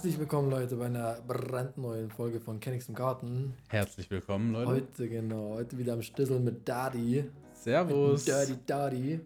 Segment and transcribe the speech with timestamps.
[0.00, 3.52] Herzlich willkommen, Leute, bei einer brandneuen Folge von Kennix im Garten.
[3.68, 4.70] Herzlich willkommen, Leute.
[4.70, 7.26] Heute, genau, heute wieder am Stissel mit Daddy.
[7.52, 8.26] Servus.
[8.26, 9.20] Mit Dirty Daddy.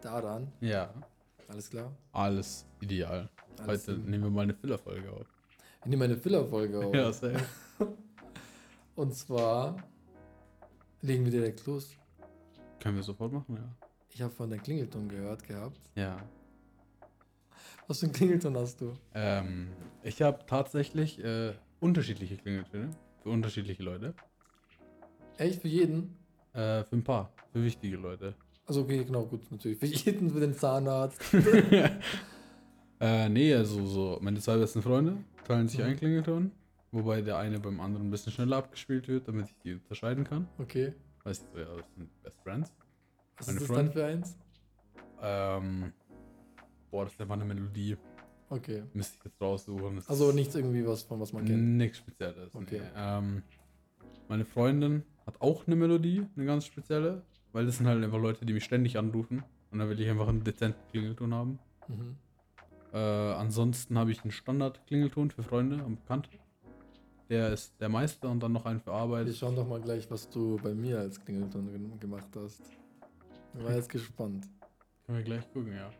[0.00, 0.50] Daran.
[0.62, 0.94] Ja,
[1.48, 1.92] Alles klar?
[2.12, 3.28] alles ideal.
[3.58, 5.26] Alles Heute in- nehmen wir mal eine Filler-Folge auf.
[5.82, 6.94] Ich nehme eine Filler-Folge auf.
[6.94, 7.44] Ja, safe.
[8.96, 9.76] Und zwar
[11.02, 11.90] legen wir direkt los.
[12.80, 13.86] Können wir sofort machen, ja.
[14.08, 15.78] Ich habe von der Klingelton gehört gehabt.
[15.96, 16.16] Ja.
[17.88, 18.92] Was für ein Klingelton hast du?
[19.14, 19.68] Ähm,
[20.02, 22.90] ich habe tatsächlich äh, unterschiedliche Klingeltöne
[23.22, 24.14] für unterschiedliche Leute.
[25.38, 26.16] Echt für jeden?
[26.52, 28.34] Äh, für ein paar, für wichtige Leute.
[28.66, 29.78] Also okay, genau, gut, natürlich.
[29.78, 31.20] Für jeden, für den Zahnarzt.
[33.00, 35.84] Äh, nee, also so, meine zwei besten Freunde teilen sich Mhm.
[35.84, 36.50] einen Klingelton,
[36.90, 40.48] wobei der eine beim anderen ein bisschen schneller abgespielt wird, damit ich die unterscheiden kann.
[40.58, 40.94] Okay.
[41.22, 42.72] Weißt du, ja, das sind Best Friends.
[43.36, 43.84] Was Meine ist das Freunde?
[43.84, 44.36] dann für eins?
[45.22, 45.92] Ähm,
[46.90, 47.96] boah, das ist einfach eine Melodie.
[48.50, 48.82] Okay.
[48.94, 49.96] Müsste ich jetzt raussuchen.
[49.96, 51.62] Das Also nichts irgendwie was von was man kennt.
[51.76, 52.54] Nichts Spezielles.
[52.54, 52.80] Okay.
[52.80, 52.90] Nee.
[52.96, 53.42] Ähm,
[54.28, 57.22] meine Freundin hat auch eine Melodie, eine ganz spezielle,
[57.52, 59.42] weil das sind halt einfach Leute, die mich ständig anrufen.
[59.70, 61.58] Und da will ich einfach einen dezenten Klingelton haben.
[61.88, 62.16] Mhm.
[62.94, 66.30] Äh, ansonsten habe ich einen Standard-Klingelton für Freunde und Bekannte.
[67.28, 69.26] Der ist der Meister und dann noch einen für Arbeit.
[69.26, 72.62] Wir schauen doch mal gleich, was du bei mir als Klingelton ge- gemacht hast.
[73.58, 74.48] Ich war jetzt gespannt.
[75.04, 75.90] Können wir gleich gucken, ja.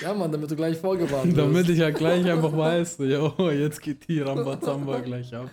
[0.00, 1.38] Ja, Mann, damit du gleich vorgewarnt wirst.
[1.38, 5.50] Damit ich ja gleich einfach weiß, jo, jetzt geht die Rambazamba gleich ab.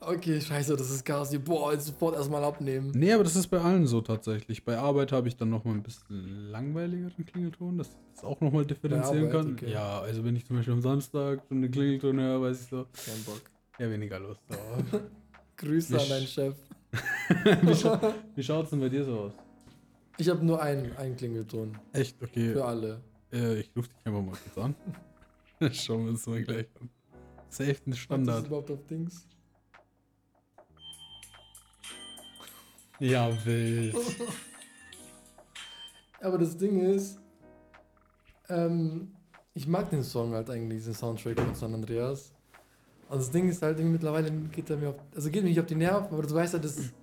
[0.00, 1.38] Okay, scheiße, das ist Gasi.
[1.38, 2.92] Boah, jetzt sofort erstmal abnehmen.
[2.94, 4.62] Nee, aber das ist bei allen so tatsächlich.
[4.64, 8.38] Bei Arbeit habe ich dann noch mal ein bisschen langweiligeren Klingelton, dass ich das auch
[8.42, 9.52] noch mal differenzieren Arbeit, kann.
[9.54, 9.70] okay.
[9.72, 12.84] Ja, also wenn ich zum Beispiel am Samstag so eine Klingelton höre, weiß ich so,
[13.06, 13.40] Kein Bock.
[13.78, 14.40] ja, weniger Lust.
[15.56, 16.54] Grüße an Mich- deinen Chef.
[17.62, 19.32] wie, scha wie schaut's denn bei dir so aus?
[20.18, 21.76] Ich habe nur einen, einen Klingelton.
[21.92, 22.22] Echt?
[22.22, 22.52] Okay.
[22.52, 23.00] Für alle.
[23.34, 24.74] Äh, ich rufe dich einfach mal kurz an.
[25.72, 26.88] Schauen wir uns mal gleich an.
[27.48, 28.46] Safe das Standard.
[28.46, 29.26] überhaupt auf Dings?
[33.00, 33.96] Ja, wild.
[36.20, 37.18] Aber das Ding ist,
[38.48, 39.12] ähm,
[39.52, 42.32] ich mag den Song halt eigentlich, diesen Soundtrack von San Andreas.
[43.08, 45.66] Und das Ding ist halt, mittlerweile geht er mir auf, also geht mir nicht auf
[45.66, 46.94] die Nerven, aber du weißt halt, das ist,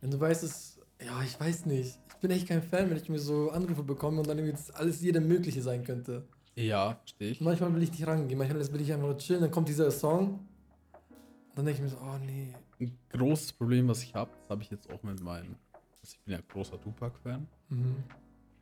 [0.00, 1.98] wenn du weißt, es, ja, ich weiß nicht.
[2.20, 4.70] Ich bin echt kein Fan, wenn ich mir so Anrufe bekomme und dann irgendwie das
[4.72, 6.28] alles jeder Mögliche sein könnte.
[6.54, 7.40] Ja, verstehe ich.
[7.40, 10.32] Manchmal will ich nicht rangehen, manchmal will ich einfach nur chillen, dann kommt dieser Song.
[10.32, 12.52] Und dann denke ich mir so, oh nee.
[12.78, 15.56] Ein großes Problem, was ich habe, das habe ich jetzt auch mit meinen.
[15.72, 17.46] Also ich bin ja großer Tupac-Fan.
[17.70, 17.96] Mhm.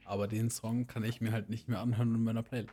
[0.05, 2.73] Aber den Song kann ich mir halt nicht mehr anhören in meiner Playlist.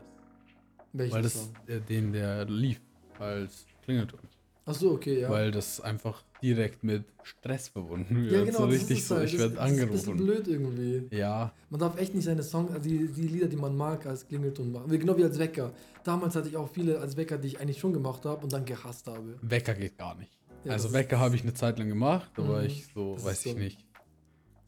[0.94, 1.54] Welchen weil das, Song?
[1.66, 2.80] äh, den der lief
[3.18, 4.20] als Klingelton.
[4.68, 5.30] Ach so, okay, ja.
[5.30, 8.32] Weil das einfach direkt mit Stress verbunden wird.
[8.34, 10.44] ja, genau, so das richtig ist so, halt- ich werde das ist ein bisschen angerufen.
[10.44, 11.16] blöd irgendwie.
[11.16, 14.28] Ja, Man darf echt nicht seine Songs, also die, die Lieder, die man mag, als
[14.28, 14.90] Klingelton machen.
[14.90, 15.72] Genau wie als Wecker.
[16.04, 18.66] Damals hatte ich auch viele als Wecker, die ich eigentlich schon gemacht habe und dann
[18.66, 19.38] gehasst habe.
[19.42, 20.32] Wecker geht gar nicht.
[20.64, 22.66] Ja, also Wecker habe ich eine Zeit lang gemacht, da war Mhm.
[22.66, 23.86] ich so, weiß ich so- nicht,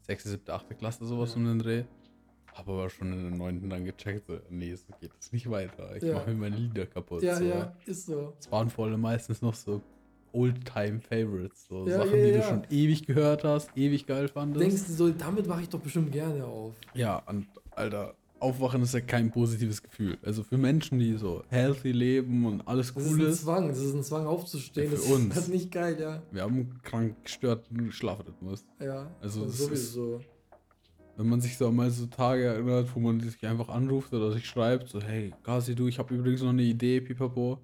[0.02, 0.78] 6., 7., 8.
[0.78, 1.36] Klasse sowas Ja.
[1.38, 1.84] um den Dreh.
[2.58, 3.70] Habe aber schon in der 9.
[3.70, 5.94] dann gecheckt, so, nee, so geht es nicht weiter.
[5.96, 6.14] Ich Ja.
[6.14, 7.22] mache mir meine Lieder kaputt.
[7.22, 7.44] Ja, so.
[7.44, 8.34] ja, ist so.
[8.40, 9.80] Es waren vor allem meistens noch so
[10.32, 14.60] Old-Time-Favorites, so Ja, Sachen, ja, die du schon ewig gehört hast, ewig geil fandest.
[14.62, 16.74] Denkst du so, damit wache ich doch bestimmt gerne auf.
[16.94, 20.18] Ja, und Alter, Aufwachen ist ja kein positives Gefühl.
[20.22, 23.42] Also für Menschen, die so healthy leben und alles Das cool ist ein ist.
[23.42, 24.90] Zwang, das ist ein Zwang aufzustehen.
[24.92, 25.34] Ja, für das, uns.
[25.34, 26.22] das ist nicht geil, ja.
[26.30, 28.64] Wir haben einen krank gestörten Schlafrhythmus.
[28.80, 30.20] Ja, Also das das sowieso.
[31.18, 34.46] Wenn man sich so mal so Tage erinnert, wo man sich einfach anruft oder sich
[34.46, 37.58] schreibt, so, hey, Gazi, du, ich habe übrigens noch eine Idee, pipapo.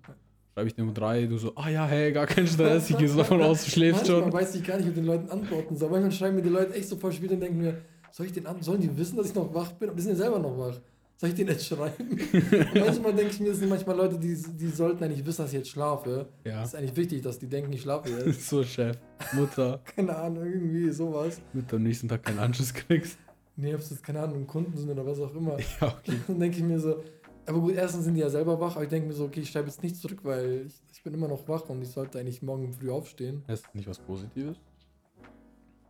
[0.53, 3.09] Schreibe ich dir um drei, du so, ah ja, hey, gar kein Stress, ich gehe
[3.09, 4.33] so davon aus, du schläfst Manchmal schon.
[4.33, 5.89] weiß ich gar nicht, ob den Leuten antworten soll.
[5.91, 7.79] Manchmal schreiben mir die Leute echt so voll spät und denken mir,
[8.13, 9.89] soll ich den an sollen die wissen, dass ich noch wach bin?
[9.89, 10.77] Aber die sind ja selber noch wach.
[11.17, 12.19] Soll ich den jetzt schreiben?
[12.75, 15.59] manchmal denke ich mir, es sind manchmal Leute, die, die sollten eigentlich wissen, dass ich
[15.59, 16.27] jetzt schlafe.
[16.45, 18.49] Ja, Das ist eigentlich wichtig, dass die denken, ich schlafe jetzt.
[18.49, 18.97] so Chef,
[19.33, 21.41] Mutter, Keine Ahnung, irgendwie sowas.
[21.53, 23.17] mit am nächsten Tag keinen Anschluss kriegst.
[23.57, 25.57] Nee, ob es jetzt, keine Ahnung, Kunden sind oder was auch immer.
[25.81, 26.19] Ja, okay.
[26.27, 27.03] Dann denke ich mir so,
[27.47, 29.51] aber gut, erstens sind die ja selber wach, aber ich denke mir so, okay, ich
[29.51, 32.43] schreibe jetzt nicht zurück, weil ich, ich bin immer noch wach und ich sollte eigentlich
[32.43, 33.45] morgen früh aufstehen.
[33.49, 34.57] Ist das nicht was Positives?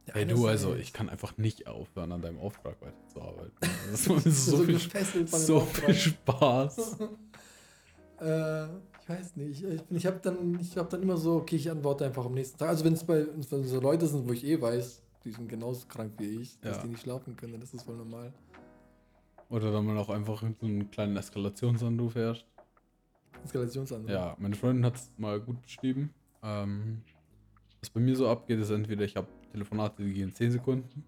[0.06, 3.52] Ja, Hey du, also ich kann einfach nicht aufhören, an deinem Auftrag weiterzuarbeiten.
[3.90, 4.78] Das mir so, so viel,
[5.26, 6.98] so viel Spaß.
[8.20, 8.66] Äh,
[9.02, 9.64] ich weiß nicht.
[9.64, 12.56] Ich, ich habe dann, ich hab dann immer so, okay, ich antworte einfach am nächsten
[12.56, 12.68] Tag.
[12.68, 15.86] Also wenn es bei dann so Leute sind, wo ich eh weiß, die sind genauso
[15.86, 16.82] krank wie ich, dass Ja.
[16.82, 18.32] die nicht schlafen können, das ist voll normal.
[19.48, 22.46] Oder dann mal auch einfach so einen kleinen Eskalationsanruf herrscht.
[23.44, 24.10] Eskalationsanruf.
[24.10, 26.12] Ja, meine Freundin hat es mal gut beschrieben.
[26.42, 27.02] Ähm,
[27.80, 31.04] was bei mir so abgeht, ist entweder ich habe Telefonate, die gehen 10 Sekunden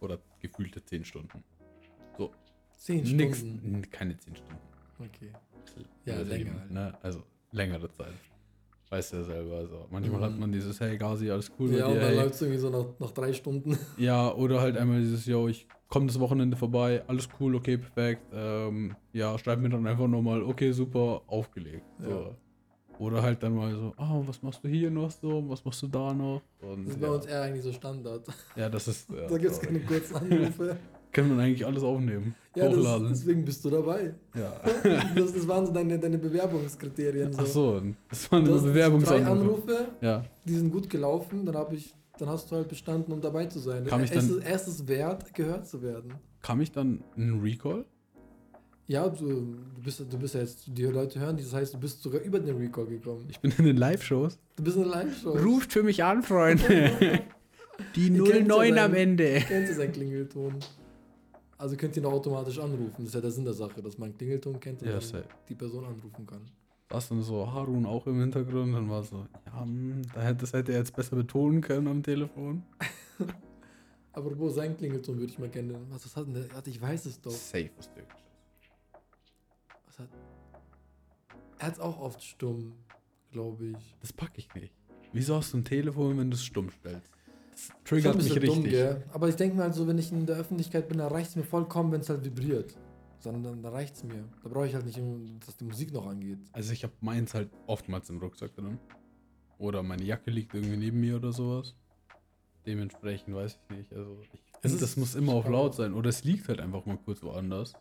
[0.00, 1.42] oder gefühlte 10 Stunden.
[2.16, 2.32] So,
[2.76, 3.74] Zehn nix, Stunden.
[3.76, 4.58] n- keine 10 Stunden.
[4.98, 5.32] Okay.
[6.04, 6.70] Ja, Übertrieben, länger halt.
[6.70, 6.98] Ne?
[7.02, 7.22] Also
[7.52, 8.12] längere Zeit.
[8.90, 9.56] Weißt du ja selber.
[9.56, 10.24] Also manchmal Mhm.
[10.24, 12.58] hat man dieses, hey Gazi, alles cool Ja, mit und dir, dann läuft es irgendwie
[12.58, 13.78] so nach, nach drei Stunden.
[13.96, 18.22] Ja, oder halt einmal dieses, yo, ich komme das Wochenende vorbei, alles cool, okay, perfekt.
[18.32, 21.84] Ähm, ja, schreib mir dann einfach nochmal, okay, super, aufgelegt.
[22.00, 22.10] So.
[22.10, 22.36] Ja.
[22.98, 25.86] Oder halt dann mal so, ah, was machst du hier noch so, was machst du
[25.88, 26.42] da noch?
[26.60, 28.26] Und Das ist bei ja, uns eher eigentlich so Standard.
[28.56, 29.08] ja, das ist.
[29.08, 30.76] Ja, da gibt es keine kurzen Anrufe.
[31.12, 32.34] Kann man eigentlich alles aufnehmen.
[32.54, 33.08] ja, das, hochladen.
[33.08, 34.14] deswegen bist du dabei.
[34.34, 34.52] ja.
[35.14, 37.32] Das, das waren so deine, deine Bewerbungskriterien.
[37.32, 37.38] So.
[37.42, 39.30] Ach so, das waren Du nur hast drei Bewerbungsanrufe.
[39.30, 43.20] Anrufe, Ja, die sind gut gelaufen, dann habe ich, dann hast du halt bestanden, um
[43.20, 43.84] dabei zu sein.
[43.86, 46.14] Kam ich es dann- erstes wert, gehört zu werden.
[46.42, 47.84] kam ich dann in Recall?
[48.86, 49.24] Ja, du,
[49.76, 52.40] du, bist, du bist ja jetzt, die Leute hören, das heißt, du bist sogar über
[52.40, 53.24] den Recall gekommen.
[53.30, 54.36] Ich bin in den Live-Shows.
[54.56, 55.30] Du bist in der Live-Show.
[55.30, 56.90] Ruft für mich an, Freunde.
[57.96, 59.40] Die Ihr kennt ja 09 am Ende.
[59.46, 60.56] Kennt ihr seinen Klingelton?
[61.60, 62.94] Also könnt ihr ihn auch automatisch anrufen.
[62.96, 64.98] Das ist ja der Sinn der Sache, dass man Klingelton kennt und Ja,
[65.46, 66.50] die Person anrufen kann.
[66.88, 68.74] war dann so Harun auch im Hintergrund.
[68.74, 70.00] Dann war so, ja, hm,
[70.38, 72.62] das hätte er jetzt besser betonen können am Telefon.
[74.12, 75.78] Aber wo sein Klingelton würde ich mal gerne.
[75.90, 76.46] Was das hat denn der?
[76.66, 77.30] Ich weiß es doch.
[77.30, 78.24] Safe was Türkisches.
[79.84, 80.08] Was hat.
[81.58, 82.72] Er hat es auch oft stumm,
[83.32, 83.96] glaube ich.
[84.00, 84.72] Das packe ich nicht.
[85.12, 87.12] Wieso hast du ein Telefon, wenn du es stumm stellst?
[87.84, 88.50] Triggert mich richtig.
[88.50, 89.04] dumm, gell?
[89.12, 91.36] Aber ich denke mir halt so, wenn ich in der Öffentlichkeit bin, dann reicht es
[91.36, 92.76] mir vollkommen, wenn es halt vibriert.
[93.18, 94.24] Sondern dann reicht es mir.
[94.42, 94.98] Da brauche ich halt nicht,
[95.46, 96.38] dass die Musik noch angeht.
[96.52, 98.78] Also ich habe meins halt oftmals im Rucksack drin.
[99.58, 101.74] Oder meine Jacke liegt irgendwie neben mir oder sowas.
[102.66, 103.92] Dementsprechend weiß ich nicht.
[103.92, 104.16] Also
[104.62, 105.92] ich das muss immer auf laut sein.
[105.92, 107.74] Oder es liegt halt einfach mal kurz woanders.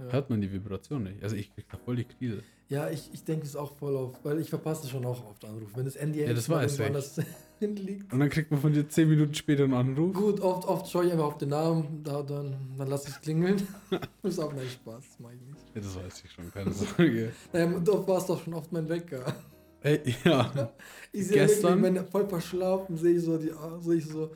[0.00, 1.22] Ja, Hört man die Vibration nicht.
[1.22, 2.42] Also ich krieg da voll die Krise.
[2.68, 5.76] ja ich, ich denke es auch voll auf, weil ich verpasse schon auch oft Anrufe.
[5.76, 6.86] Wenn das NDA Ja, das weiß ich.
[6.86, 7.20] anders
[7.58, 8.10] hinliegt.
[8.12, 10.14] Und dann kriegt man von dir 10 Minuten später einen Anruf.
[10.14, 13.20] Gut, oft, oft schaue ich einfach auf den Namen, da, dann, dann lasse ich es
[13.20, 13.60] klingeln.
[14.22, 15.60] ist auch mein Spaß, das mache ich nicht.
[15.74, 17.32] Ja, das weiß ich schon, keine Sorge.
[17.52, 19.34] Naja, doch war es doch schon oft mein Wecker.
[19.82, 20.72] Ey, ja.
[21.12, 21.82] Ich sehe Gestern?
[21.82, 24.30] wirklich, wenn voll verschlafen, sehe ich so die, sehe ich so,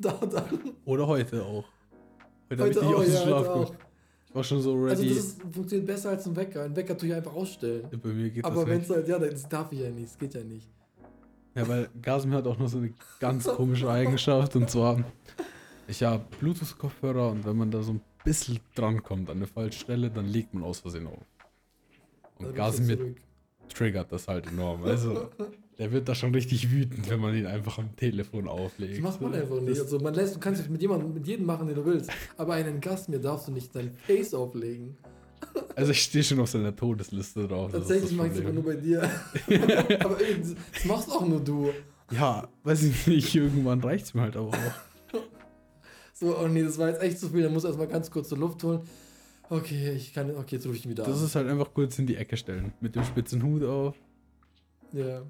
[0.00, 0.44] da, da.
[0.84, 1.64] Oder heute auch.
[2.50, 3.78] Heute, habe ich Heute nicht auch, aus dem ja, Schlaf heute gekommen.
[4.30, 5.08] Ich war schon so Also ready.
[5.14, 6.62] das ist, funktioniert besser als ein Wecker.
[6.62, 7.88] Ein Wecker tue ich einfach ausstellen.
[8.02, 10.34] Bei mir geht Aber wenn es halt, ja, das darf ich ja nicht, das geht
[10.34, 10.68] ja nicht.
[11.56, 15.02] Ja, weil Gasim hat auch noch so eine ganz komische Eigenschaft und zwar,
[15.88, 19.80] ich habe Bluetooth-Kopfhörer und wenn man da so ein bisschen dran kommt an der falschen
[19.80, 21.18] Stelle, dann legt man aus Versehen auf.
[22.38, 23.16] Dann Und bin ich wieder Gasim zurück.
[23.74, 24.84] triggert das halt enorm.
[24.84, 25.28] Also,
[25.80, 28.94] der wird da schon richtig wütend, wenn man ihn einfach am Telefon auflegt.
[28.98, 29.70] Das macht man einfach nicht.
[29.72, 32.10] Das- Also man lässt, du kannst es mit jemandem, mit jedem machen, den du willst.
[32.36, 34.96] Aber einen Gast mir darfst du nicht dein Face auflegen.
[35.74, 37.72] Also ich stehe schon auf seiner Todesliste drauf.
[37.72, 38.64] das Tatsächlich das mag ich sogar Problem.
[38.64, 39.98] nur bei dir.
[40.04, 41.70] Aber das das machst auch nur du.
[42.10, 44.54] Ja, weiß ich nicht, irgendwann reicht es mir halt aber auch.
[46.12, 47.42] So, oh nee, das war jetzt echt zu viel.
[47.42, 48.80] Da muss erstmal ganz kurz zur Luft holen.
[49.48, 50.30] Okay, ich kann.
[50.36, 51.24] Okay, jetzt rufe ich ihn wieder Das an.
[51.24, 52.72] ist halt einfach kurz in die Ecke stellen.
[52.82, 53.96] Mit dem spitzen Hut auf.
[54.92, 55.22] Ja.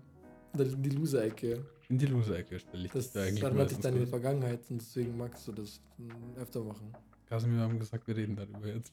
[0.52, 1.64] Da- Die Loser-Ecke.
[1.88, 4.10] In die Loser-Ecke stelle ich Das dich da eigentlich dann in die kurz.
[4.10, 6.92] Vergangenheit und deswegen magst du das mm, öfter machen.
[7.28, 8.92] Kasim, wir haben gesagt, wir reden darüber jetzt.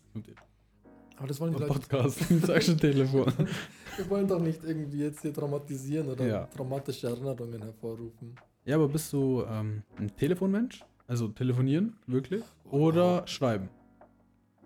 [1.18, 1.74] Aber das wollen die Leute.
[1.74, 2.30] Podcast.
[2.30, 3.25] Ich sag schon Telefon.
[3.98, 6.45] Wir wollen doch nicht irgendwie jetzt hier traumatisieren oder Ja.
[6.45, 8.35] traumatische Erinnerungen hervorrufen.
[8.66, 10.83] Ja, aber bist du ähm, ein Telefonmensch?
[11.07, 12.44] Also telefonieren, wirklich?
[12.69, 13.69] Oder schreiben?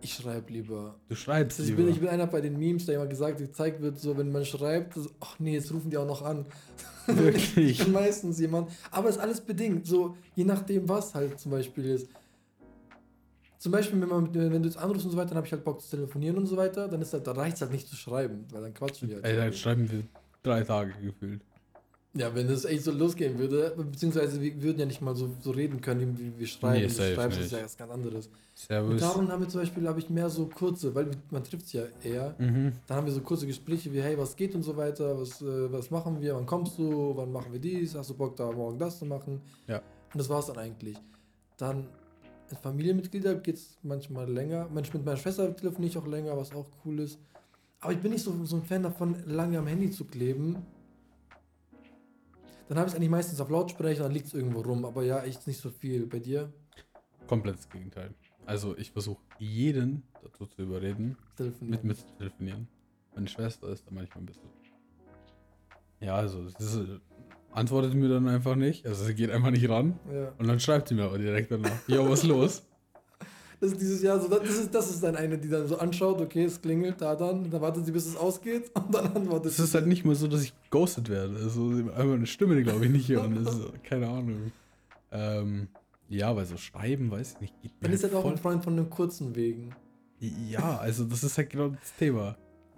[0.03, 0.95] Ich schreibe lieber.
[1.09, 1.87] Du schreibst Also ich, lieber.
[1.87, 4.45] bin, ich bin einer bei den Memes, der immer gesagt gezeigt wird, so wenn man
[4.45, 6.45] schreibt, so, ach nee, jetzt rufen die auch noch an.
[7.07, 7.79] Wirklich?
[7.79, 8.69] Ich bin meistens jemand.
[8.91, 12.07] Aber es ist alles bedingt, so je nachdem, was halt zum Beispiel ist.
[13.57, 15.63] Zum Beispiel, wenn, man wenn du jetzt anrufst und so weiter, dann habe ich halt
[15.63, 17.95] Bock zu telefonieren und so weiter, dann ist halt, da reicht es halt nicht zu
[17.95, 19.25] schreiben, weil dann quatschen wir halt.
[19.25, 20.03] Ey, dann schreiben wir
[20.41, 21.41] drei Tage gefühlt.
[22.13, 25.51] Ja, wenn das echt so losgehen würde, beziehungsweise wir würden ja nicht mal so, so
[25.51, 26.81] reden können, wie wir schreiben.
[26.81, 28.29] Nee, Schreiben ist ja was ganz anderes.
[28.53, 28.99] Servus.
[28.99, 31.83] Darun haben wir zum Beispiel, habe ich mehr so kurze, weil man trifft sich ja
[32.03, 32.35] eher.
[32.37, 32.73] Mhm.
[32.85, 35.71] Dann haben wir so kurze Gespräche wie, hey, was geht und so weiter, was, äh,
[35.71, 38.77] was machen wir, wann kommst du, wann machen wir dies, hast du Bock da morgen
[38.77, 39.39] das zu machen?
[39.67, 39.77] Ja.
[39.77, 40.97] Und das war's dann eigentlich.
[41.55, 41.87] Dann
[42.49, 44.67] mit Familienmitglieder geht es manchmal länger.
[44.73, 47.19] Manchmal mit meiner Schwester telefoniere ich auch länger, was auch cool ist.
[47.79, 50.57] Aber ich bin nicht so, so ein Fan davon, lange am Handy zu kleben.
[52.71, 54.85] Dann habe ich es eigentlich meistens auf Lautsprecher, dann liegt es irgendwo rum.
[54.85, 56.07] Aber ja, echt nicht so viel.
[56.07, 56.53] Bei dir?
[57.27, 58.13] Komplett das Gegenteil.
[58.45, 61.17] Also ich versuche jeden dazu zu überreden,
[61.59, 62.69] mit mir zu telefonieren.
[63.13, 64.49] Meine Schwester ist da manchmal ein bisschen.
[65.99, 66.99] Ja, also äh,
[67.51, 68.87] antwortet mir dann einfach nicht.
[68.87, 69.99] Also sie geht einfach nicht ran.
[70.09, 70.31] Ja.
[70.37, 71.77] Und dann schreibt sie mir aber direkt danach.
[71.89, 72.63] Ja, was ist los?
[73.61, 76.19] Das ist dieses Jahr so, das ist, das ist dann eine, die dann so anschaut,
[76.19, 79.59] okay, es klingelt, da dann, dann wartet sie, bis es ausgeht und dann antwortet Es
[79.59, 81.35] ist halt nicht mal so, dass ich ghostet werde.
[81.35, 83.35] Also einfach eine Stimme, glaube ich, nicht hören.
[83.43, 84.51] Das ist, keine Ahnung.
[85.11, 85.67] Ähm,
[86.09, 88.75] Ja, weil so schreiben, weiß ich nicht, geht Dann ist halt auch ein Freund von
[88.75, 89.75] den kurzen Wegen.
[90.19, 92.37] Ja, also das ist halt genau das Thema.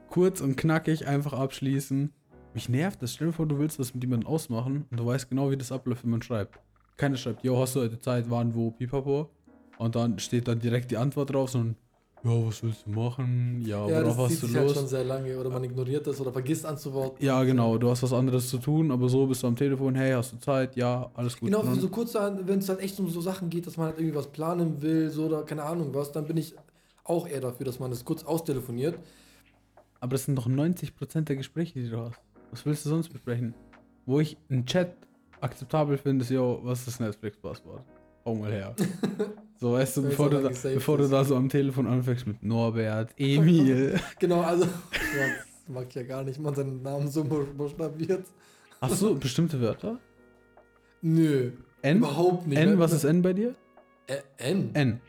[0.09, 2.11] Kurz und knackig einfach abschließen.
[2.53, 3.13] Mich nervt das.
[3.13, 5.71] Stell dir vor, du willst das mit jemandem ausmachen und du weißt genau, wie das
[5.71, 6.59] abläuft, wenn man schreibt.
[6.97, 9.29] Keiner schreibt, jo, hast du heute Zeit, wann, wo, pipapo.
[9.77, 11.75] Und dann steht dann direkt die Antwort drauf, sondern,
[12.23, 13.61] ja, was willst du machen?
[13.61, 15.37] Ja, ja, worauf hast du sich halt schon sehr lange.
[15.37, 17.23] Oder man ignoriert das oder vergisst anzuworten.
[17.23, 20.13] Ja, genau, du hast was anderes zu tun, aber so bist du am Telefon, hey,
[20.13, 20.75] hast du Zeit?
[20.75, 21.49] Ja, alles gut.
[21.51, 23.97] Genau, dann- so kurze, wenn es halt echt um so Sachen geht, dass man halt
[23.97, 26.55] irgendwie was planen will, so oder keine Ahnung was, dann bin ich
[27.03, 28.97] auch eher dafür, dass man das kurz austelefoniert.
[29.99, 32.19] Aber das sind doch 90% der Gespräche, die du hast.
[32.51, 33.53] Was willst du sonst besprechen?
[34.05, 34.95] Wo ich einen Chat
[35.41, 37.83] akzeptabel finde, ist, yo, was ist das Netflix-Passwort?
[38.25, 38.75] Hau mal her.
[39.59, 42.41] so, weißt du, bevor, auch du da, bevor du da so am Telefon anfängst mit
[42.43, 43.99] Norbert, Emil.
[44.19, 48.25] Genau, also, ja, das mag ich ja gar nicht, man seinen Namen so bu- buchstabiert.
[48.79, 49.99] Hast du bestimmte Wörter?
[51.01, 51.51] Nö,
[51.81, 51.97] N?
[51.97, 52.57] überhaupt nicht.
[52.57, 53.55] N, was ist N bei dir?
[54.07, 54.69] Ä- N?
[54.73, 55.01] N.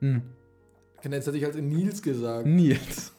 [0.00, 0.22] Hm.
[1.02, 2.46] Genau, Jetzt hätte ich halt in Nils gesagt.
[2.46, 3.12] Nils.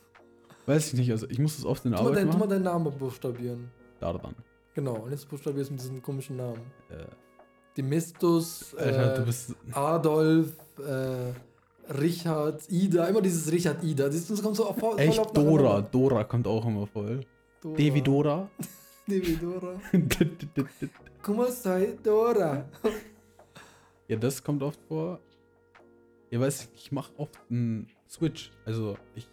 [0.66, 2.40] Weiß ich nicht, also ich muss das oft in der Tu Arbeit dein, tu mal
[2.40, 2.50] machen.
[2.50, 3.70] deinen Namen buchstabieren.
[4.00, 4.34] Dardan.
[4.74, 6.60] Genau, und jetzt buchstabierst du mit diesem komischen Namen.
[6.90, 7.06] Äh,
[7.78, 9.56] Demistus, Alter, äh, bist.
[9.72, 14.08] Adolf, äh, Richard, Ida, immer dieses Richard Ida.
[14.08, 15.82] Das, kommt so voll Echt Dora.
[15.82, 17.22] Dora kommt auch immer voll.
[17.62, 17.78] Dora.
[17.78, 18.50] Devi Dora.
[19.08, 19.80] Devi Dora.
[21.22, 22.66] Como stai, Dora?
[24.08, 25.20] Ja, das kommt oft vor.
[26.32, 28.52] Ja, weiß ich, ich mache oft einen Switch.
[28.66, 29.28] Also, ich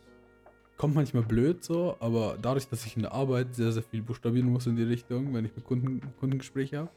[0.77, 4.51] kommt manchmal blöd so, aber dadurch, dass ich in der Arbeit sehr, sehr viel buchstabieren
[4.51, 6.91] muss in die Richtung, wenn ich mit Kunden Kundengespräche habe,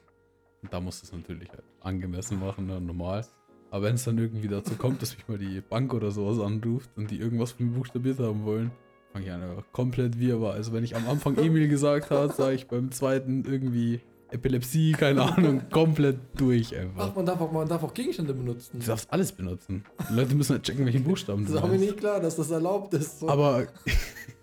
[0.66, 3.24] und da muss das natürlich halt angemessen machen, ne, normal.
[3.70, 6.90] Aber wenn es dann irgendwie dazu kommt, dass mich mal die Bank oder sowas anruft
[6.96, 8.72] und die irgendwas von mir buchstabiert haben wollen,
[9.14, 10.54] fange ich an, komplett wirrwarr.
[10.54, 15.22] Also wenn ich am Anfang Emil gesagt habe, sage ich beim zweiten irgendwie Epilepsie, keine
[15.22, 17.10] Ahnung, komplett durch einfach.
[17.12, 18.80] Ach, man darf auch, man darf auch Gegenstände benutzen.
[18.80, 19.86] Du darfst alles benutzen.
[20.10, 22.36] Die Leute müssen halt checken, welchen Buchstaben Das du ist auch mir nicht klar, dass
[22.36, 23.20] das erlaubt ist.
[23.20, 23.30] So.
[23.30, 23.68] Aber,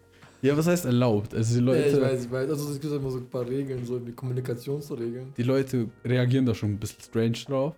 [0.43, 1.35] ja, was heißt erlaubt?
[1.35, 2.51] Also die ja, Leute, ich weiß, ich weiß.
[2.51, 5.33] Also es gibt immer so ein paar Regeln, so wie Kommunikationsregeln.
[5.37, 7.75] die Leute reagieren da schon ein bisschen strange drauf.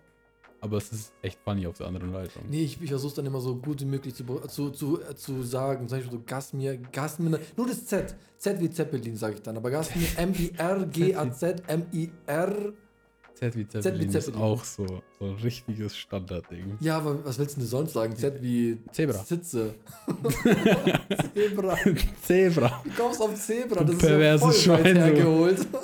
[0.64, 2.44] Aber es ist echt funny auf der anderen Leitung.
[2.49, 5.42] Nee, ich, ich versuche dann immer so gut wie möglich zu, zu, zu, äh, zu
[5.42, 5.87] sagen.
[5.87, 8.16] Zum Beispiel so Gasmir, Gasmir, nur das Z.
[8.38, 9.59] Z wie Zeppelin, sage ich dann.
[9.59, 12.73] Aber Gasmir, M-I-R-G-A-Z, M-I-R.
[13.35, 14.43] Z wie Z wie Zeppelin ist Zeppelin.
[14.43, 14.87] auch so,
[15.19, 16.76] so ein richtiges Standardding.
[16.81, 18.14] Ja, aber was willst du denn sonst sagen?
[18.17, 19.19] Z wie Zebra.
[19.25, 19.75] Sitze.
[21.35, 21.76] Zebra.
[22.23, 22.83] Zebra.
[22.85, 25.67] Du kommst auf Zebra, Du das ist ja perverses voll Schwein, hergeholt.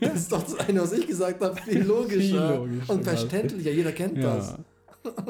[0.00, 2.18] Das ist doch das eine, was ich gesagt habe, viel logischer.
[2.20, 4.54] Viel logischer, und verständlicher, jeder kennt das.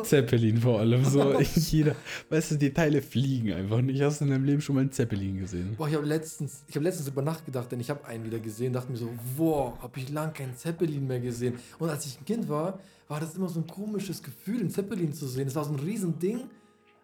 [0.03, 1.05] Zeppelin vor allem.
[1.05, 1.95] So, jeder,
[2.29, 4.01] weißt du, die Teile fliegen einfach nicht.
[4.03, 5.75] Hast du in deinem Leben schon mal einen Zeppelin gesehen?
[5.77, 8.39] Boah, ich habe letztens, ich habe letztens über Nacht gedacht, denn ich habe einen wieder
[8.39, 11.55] gesehen, dachte mir so, wow, habe ich lang keinen Zeppelin mehr gesehen.
[11.79, 12.79] Und als ich ein Kind war,
[13.09, 15.49] war das immer so ein komisches Gefühl, einen Zeppelin zu sehen.
[15.49, 16.41] Es war so ein riesen Ding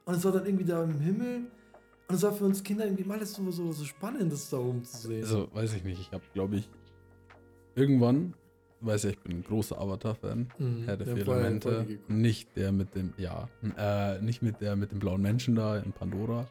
[0.05, 1.43] und es war dann irgendwie da im Himmel.
[2.09, 4.59] Und es war für uns Kinder irgendwie mal alles so, so, so spannend, das da
[4.59, 5.23] oben zu sehen.
[5.23, 6.01] Also, weiß ich nicht.
[6.01, 6.69] Ich habe, glaube ich,
[7.77, 8.35] irgendwann,
[8.81, 10.49] weiß ja, ich bin ein großer Avatar-Fan.
[10.59, 11.87] Mhm, Herr der haben vier Elemente.
[12.09, 15.93] Nicht der mit dem, ja, äh, nicht mit der mit dem blauen Menschen da in
[15.93, 16.49] Pandora.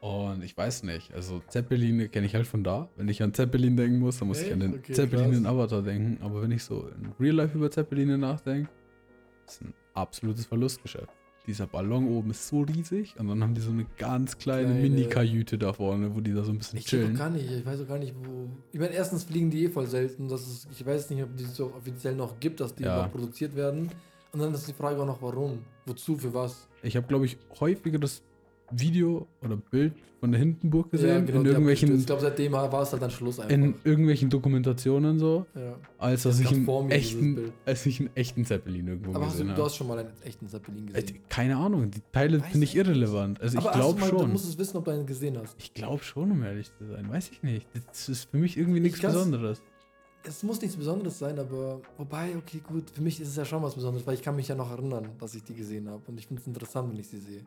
[0.00, 2.90] Und ich weiß nicht, also Zeppeline kenne ich halt von da.
[2.96, 4.80] Wenn ich an Zeppelin denken muss, dann muss ich an den Echt?
[4.80, 5.38] Okay, Zeppelin krass.
[5.38, 6.22] in Avatar denken.
[6.22, 8.68] Aber wenn ich so in Real Life über Zeppeline nachdenke,
[9.46, 11.08] ist ein absolutes Verlustgeschäft.
[11.46, 14.80] Dieser Ballon oben ist so riesig und dann haben die so eine ganz kleine, Kleine-
[14.80, 17.16] Mini-Kajüte da vorne, wo die da so ein bisschen Ich chillen.
[17.16, 18.48] gar nicht, ich weiß auch gar nicht, wo.
[18.72, 20.28] Ich meine, erstens fliegen die eh voll selten.
[20.28, 23.02] Das ist, ich weiß nicht, ob die es so offiziell noch gibt, dass die Ja.
[23.02, 23.90] noch produziert werden.
[24.32, 25.58] Und dann ist die Frage auch noch, warum?
[25.84, 26.66] Wozu, für was?
[26.82, 28.22] Ich habe, glaube ich, häufiger das
[28.78, 31.98] Video oder Bild von der Hindenburg gesehen, in genau, die irgendwelchen.
[31.98, 33.52] Ich glaube, seitdem war es halt dann Schluss einfach.
[33.54, 35.76] in irgendwelchen Dokumentationen so, ja.
[35.98, 39.38] als dass Das ich einen echten, als ich einen echten Zeppelin irgendwo Aber hast du,
[39.38, 39.62] gesehen du habe.
[39.64, 41.18] hast schon mal einen echten Zeppelin Äh, gesehen.
[41.28, 43.40] Keine Ahnung, die Teile finde ich ich irrelevant.
[43.42, 44.32] Also ich Aber du glaube mal- Du schon.
[44.32, 45.54] musst es wissen, ob du einen gesehen hast.
[45.58, 47.08] Ich glaube schon, um ehrlich zu sein.
[47.10, 47.66] Weiß ich nicht.
[47.88, 49.62] Das ist für mich irgendwie nichts Besonderes.
[50.26, 53.62] Es muss nichts Besonderes sein, aber wobei, okay, gut, für mich ist es ja schon
[53.62, 56.00] was Besonderes, weil ich kann mich ja noch erinnern, dass ich die gesehen habe.
[56.06, 57.42] Und ich finde es interessant, wenn ich sie sehe.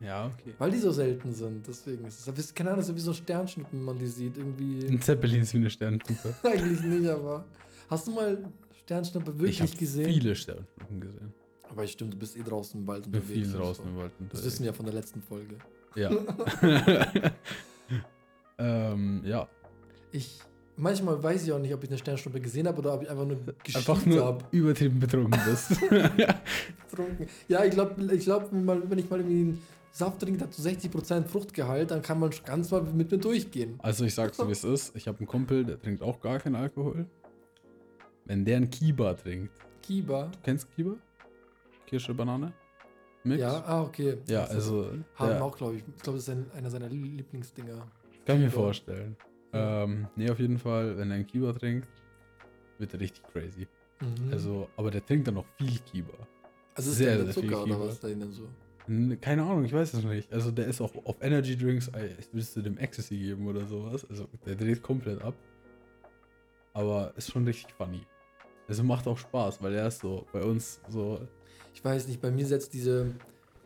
[0.00, 0.54] Ja, okay.
[0.58, 2.54] Weil die so selten sind, deswegen ist es.
[2.54, 4.36] Keine Ahnung, so wie so Sternschnuppen, wenn man die sieht.
[4.38, 4.86] Irgendwie.
[4.86, 6.34] Ein Zeppelin ist wie eine Sternstufe.
[6.42, 7.44] Eigentlich nicht, aber.
[7.90, 8.38] Hast du mal
[8.82, 10.06] Sternschnuppe Ich wirklich habe gesehen?
[10.06, 11.34] viele Sternstufen gesehen.
[11.68, 13.48] Aber stimmt, du bist eh draußen im Wald Ich bin unterwegs.
[13.48, 13.90] viel draußen so.
[13.90, 14.46] im Wald Das unterwegs.
[14.46, 15.56] wissen wir ja von der letzten Folge.
[15.96, 16.10] Ja.
[18.58, 19.48] ähm, ja.
[20.12, 20.40] Ich.
[20.76, 23.26] Manchmal weiß ich auch nicht, ob ich eine Sternschnuppe gesehen habe oder ob ich einfach
[23.26, 24.44] nur Einfach geschielt nur habe.
[24.50, 25.78] übertrieben betrunken bist.
[25.78, 27.26] Getrunken.
[27.48, 29.62] Ja, ich glaube, ich glaub, wenn, ich mal irgendwie einen
[29.92, 33.74] Saft trinke, der zu 60% Fruchtgehalt, dann kann man ganz mal mit mir durchgehen.
[33.78, 34.94] Also ich sag's so wie es ist.
[34.94, 37.06] Ich habe einen Kumpel, der trinkt auch gar keinen Alkohol.
[38.24, 40.26] Wenn der einen Kiba trinkt, Kiba.
[40.26, 40.94] Du kennst Kiba?
[41.86, 42.52] Kirsche, Banane?
[43.24, 43.40] Mix?
[43.40, 44.18] Ja, ah, okay.
[44.28, 44.92] Ja, also.
[45.16, 45.82] Haben der- auch, glaube ich.
[45.96, 47.86] Ich glaube, das ist ein, einer seiner Lieblingsdinger.
[48.24, 49.16] Kann ich mir vorstellen.
[49.52, 51.88] Ähm, nee, auf jeden Fall, wenn er einen Kiba trinkt,
[52.78, 53.66] wird er richtig crazy.
[54.00, 54.32] Mhm.
[54.32, 56.12] Also, aber der trinkt dann noch viel Kiba.
[56.74, 57.86] also ist sehr, der viel Zucker oder Kiba.
[57.88, 58.48] was da denn so?
[59.20, 60.32] Keine Ahnung, ich weiß es nicht.
[60.32, 64.06] Also, der ist auch auf Energy Drinks, ich würdest du dem Ecstasy geben oder sowas.
[64.08, 65.34] Also, der dreht komplett ab.
[66.72, 68.02] Aber ist schon richtig funny.
[68.68, 71.20] Also, macht auch Spaß, weil er ist so bei uns so.
[71.74, 73.14] Ich weiß nicht, bei mir setzt diese.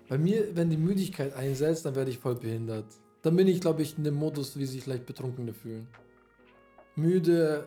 [0.09, 2.85] Bei mir, wenn die Müdigkeit einsetzt, dann werde ich voll behindert.
[3.23, 5.87] Dann bin ich, glaube ich, in dem Modus, wie sich leicht Betrunkene fühlen.
[6.97, 7.67] Müde,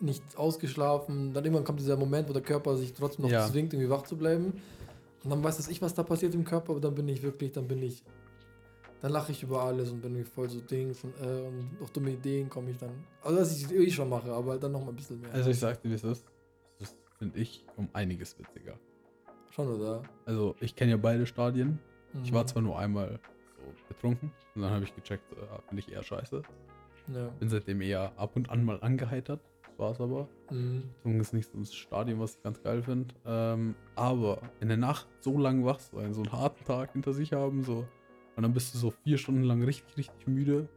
[0.00, 3.46] nicht ausgeschlafen, dann irgendwann kommt dieser Moment, wo der Körper sich trotzdem noch Ja.
[3.46, 4.54] zwingt, irgendwie wach zu bleiben.
[5.24, 7.66] Und dann weiß ich, was da passiert im Körper, aber dann bin ich wirklich, dann
[7.66, 8.04] bin ich.
[9.00, 12.10] Dann lache ich über alles und bin voll so Dings und, äh, und auf dumme
[12.12, 13.04] Ideen komme ich dann.
[13.22, 15.32] Also, was ich eh schon mache, aber dann noch mal ein bisschen mehr.
[15.32, 16.24] Also, ich sag dir, wie es ist.
[16.78, 18.78] Das finde ich um einiges witziger.
[19.50, 20.02] schon, oder?
[20.26, 21.78] Also, ich kenne ja beide Stadien.
[22.22, 22.48] Ich war Mhm.
[22.48, 23.18] zwar nur einmal
[23.58, 25.36] so betrunken und dann habe ich gecheckt, äh,
[25.68, 26.42] finde ich eher scheiße.
[27.14, 27.28] Ja.
[27.40, 29.40] Bin seitdem eher ab und an mal angeheitert.
[29.76, 30.28] Das war's aber.
[30.50, 30.84] Mhm.
[31.02, 33.14] Zumindest nicht so ein Stadion, was ich ganz geil finde.
[33.26, 37.32] Ähm, aber in der Nacht so lang wach sein, so einen harten Tag hinter sich
[37.32, 37.86] haben, so.
[38.36, 40.68] Und dann bist du so vier Stunden lang richtig, richtig müde.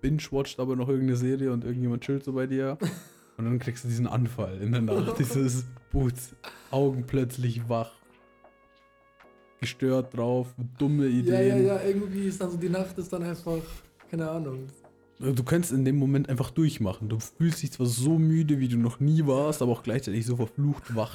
[0.00, 2.76] Binge-watcht aber noch irgendeine Serie und irgendjemand chillt so bei dir.
[3.36, 5.16] und dann kriegst du diesen Anfall in der Nacht.
[5.18, 6.34] Dieses Boots.
[6.70, 7.92] Augen plötzlich wach.
[9.60, 11.66] Gestört drauf, dumme Ja, Ideen.
[11.66, 13.58] ja, ja, irgendwie ist dann so, die Nacht ist dann einfach,
[14.10, 14.66] keine Ahnung.
[15.20, 17.10] Du kannst in dem Moment einfach durchmachen.
[17.10, 20.36] Du fühlst dich zwar so müde, wie du noch nie warst, aber auch gleichzeitig so
[20.36, 21.14] verflucht wach.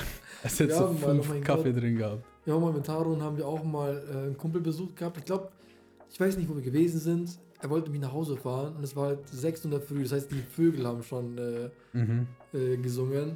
[0.42, 1.82] Als hättest du oh fünf Kaffee Gott.
[1.82, 2.22] drin gehabt.
[2.44, 5.16] Ja, mal mit Taron haben wir auch mal äh, einen Kumpel besucht gehabt.
[5.16, 5.48] Ich glaube,
[6.10, 7.38] ich weiß nicht, wo wir gewesen sind.
[7.58, 10.02] Er wollte mich nach Hause fahren und es war halt 6 Uhr Früh.
[10.02, 12.26] Das heißt, die Vögel haben schon äh, Mhm.
[12.52, 13.30] äh, gesungen.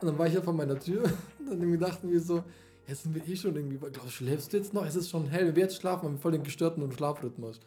[0.00, 1.04] Und dann war ich ja vor meiner Tür
[1.50, 2.44] und dann dachten wir so,
[2.86, 4.84] jetzt sind wir eh schon irgendwie, glaub, schläfst du jetzt noch?
[4.84, 7.58] Es ist schon hell, wir jetzt schlafen, haben wir voll den gestörten Schlafrhythmus.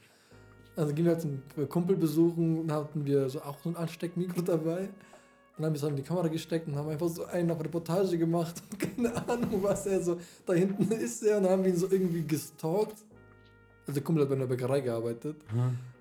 [0.79, 4.41] Also gehen wir halt einen Kumpel besuchen und hatten wir so auch so ein Ansteckmikro
[4.41, 4.89] dabei.
[5.57, 8.17] Dann haben wir es in die Kamera gesteckt und haben einfach so einen auf Reportage
[8.17, 8.61] gemacht.
[8.71, 10.17] Und keine Ahnung, was er so.
[10.45, 12.95] Da hinten ist er und dann haben wir ihn so irgendwie gestalkt.
[13.81, 15.35] Also der Kumpel hat bei einer Bäckerei gearbeitet.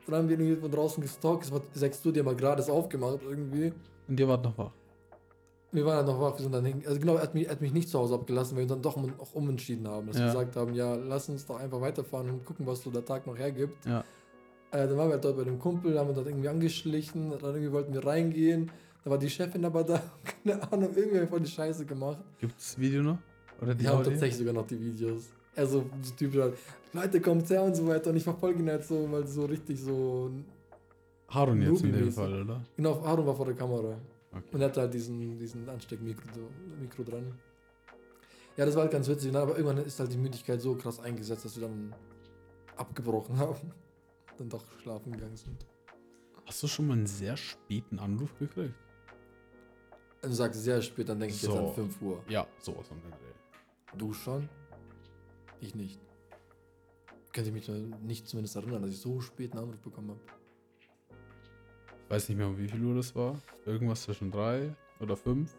[0.07, 1.47] Dann haben wir ihn irgendwie von draußen gestalkt.
[1.47, 3.73] Es war 6 Uhr, die haben wir gerade aufgemacht irgendwie.
[4.07, 4.71] Und ihr wart noch wach.
[5.73, 6.83] Wir waren halt noch wach, wir sind dann hin.
[6.87, 8.81] Also genau, er hat mich, er hat mich nicht zu Hause abgelassen, weil wir uns
[8.81, 10.07] dann doch um, auch umentschieden haben.
[10.07, 10.33] Dass wir Ja.
[10.33, 13.37] gesagt haben, ja, lass uns doch einfach weiterfahren und gucken, was so der Tag noch
[13.37, 13.85] hergibt.
[13.85, 14.05] Ja.
[14.71, 17.73] Äh, dann waren wir dort bei dem Kumpel, haben uns dort irgendwie angeschlichen, dann irgendwie
[17.73, 18.71] wollten wir reingehen.
[19.05, 20.03] Da war die Chefin aber da,
[20.45, 22.19] keine Ahnung, irgendwie voll die Scheiße gemacht.
[22.39, 23.19] Gibt es das Video noch?
[23.61, 24.11] Oder die haben Audio?
[24.11, 25.31] tatsächlich sogar noch die Videos.
[25.57, 26.55] Also so typisch halt,
[26.93, 28.11] Leute, kommt her und so weiter.
[28.11, 30.31] Und ich verfolge ihn halt so, weil so richtig so.
[31.29, 32.13] Harun jetzt in dem.
[32.13, 32.61] Fall, oder?
[32.77, 33.97] Genau, Aaron war vor der Kamera.
[34.31, 34.45] Okay.
[34.53, 36.23] Und er hatte halt diesen, diesen Ansteckmikro
[36.81, 37.33] Mikro dran.
[38.57, 39.39] Ja, das war halt ganz witzig, ne?
[39.39, 41.95] aber irgendwann ist halt die Müdigkeit so krass eingesetzt, dass wir dann
[42.77, 43.73] abgebrochen haben.
[44.39, 45.67] Dann doch schlafen gegangen sind.
[46.47, 48.75] Hast du schon mal einen sehr späten Anruf gekriegt?
[50.23, 51.69] Also du sagst sehr spät, dann denke ich jetzt So.
[51.69, 52.25] an 5 Uhr.
[52.29, 53.97] Ja, sowas Dreh.
[53.99, 54.49] Du schon?
[55.61, 56.01] Ich nicht.
[57.33, 57.69] Könnte mich
[58.03, 60.21] nicht zumindest erinnern, dass ich so spät einen Anruf bekommen habe.
[62.05, 63.41] Ich weiß nicht mehr, um wie viel Uhr das war.
[63.67, 65.55] Irgendwas zwischen drei oder fünf.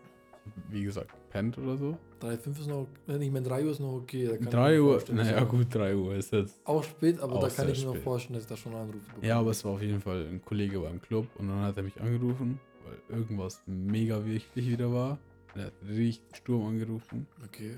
[0.69, 1.97] Wie gesagt, pennt oder so.
[2.21, 4.25] 3, 5 ist noch, wenn ich meine 3 Uhr ist noch okay.
[4.25, 6.59] Da kann ich mir 3 Uhr, naja gut, 3 Uhr ist jetzt.
[6.65, 8.99] Auch spät, aber Auch da kann ich mir noch vorstellen, dass ich da schon Anrufe
[8.99, 9.27] bekomme.
[9.27, 11.83] Ja, aber es war auf jeden Fall ein Kollege beim Club und dann hat er
[11.83, 15.17] mich angerufen, weil irgendwas mega wichtig wieder war.
[15.55, 17.77] Er hat richtig Sturm angerufen Okay.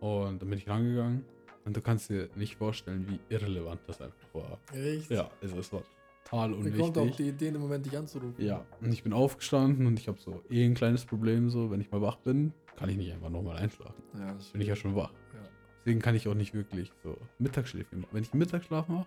[0.00, 1.24] und dann bin ich rangegangen
[1.64, 4.58] und du kannst dir nicht vorstellen, wie irrelevant das einfach war.
[4.74, 5.10] Echt?
[5.10, 5.82] Ja, also es war
[6.30, 7.26] total Mir kommt auch unwichtig.
[7.26, 8.44] die Idee, im Moment dich anzurufen.
[8.44, 11.80] Ja, und ich bin aufgestanden und ich habe so eh ein kleines Problem, so wenn
[11.80, 14.02] ich mal wach bin, kann ich nicht einfach nochmal einschlafen.
[14.18, 15.12] Ja, das Bin ich ja schon wach.
[15.34, 15.40] Ja.
[15.80, 18.10] Deswegen kann ich auch nicht wirklich so Mittagsschläfchen machen.
[18.12, 19.06] Wenn ich Mittagsschlaf mache,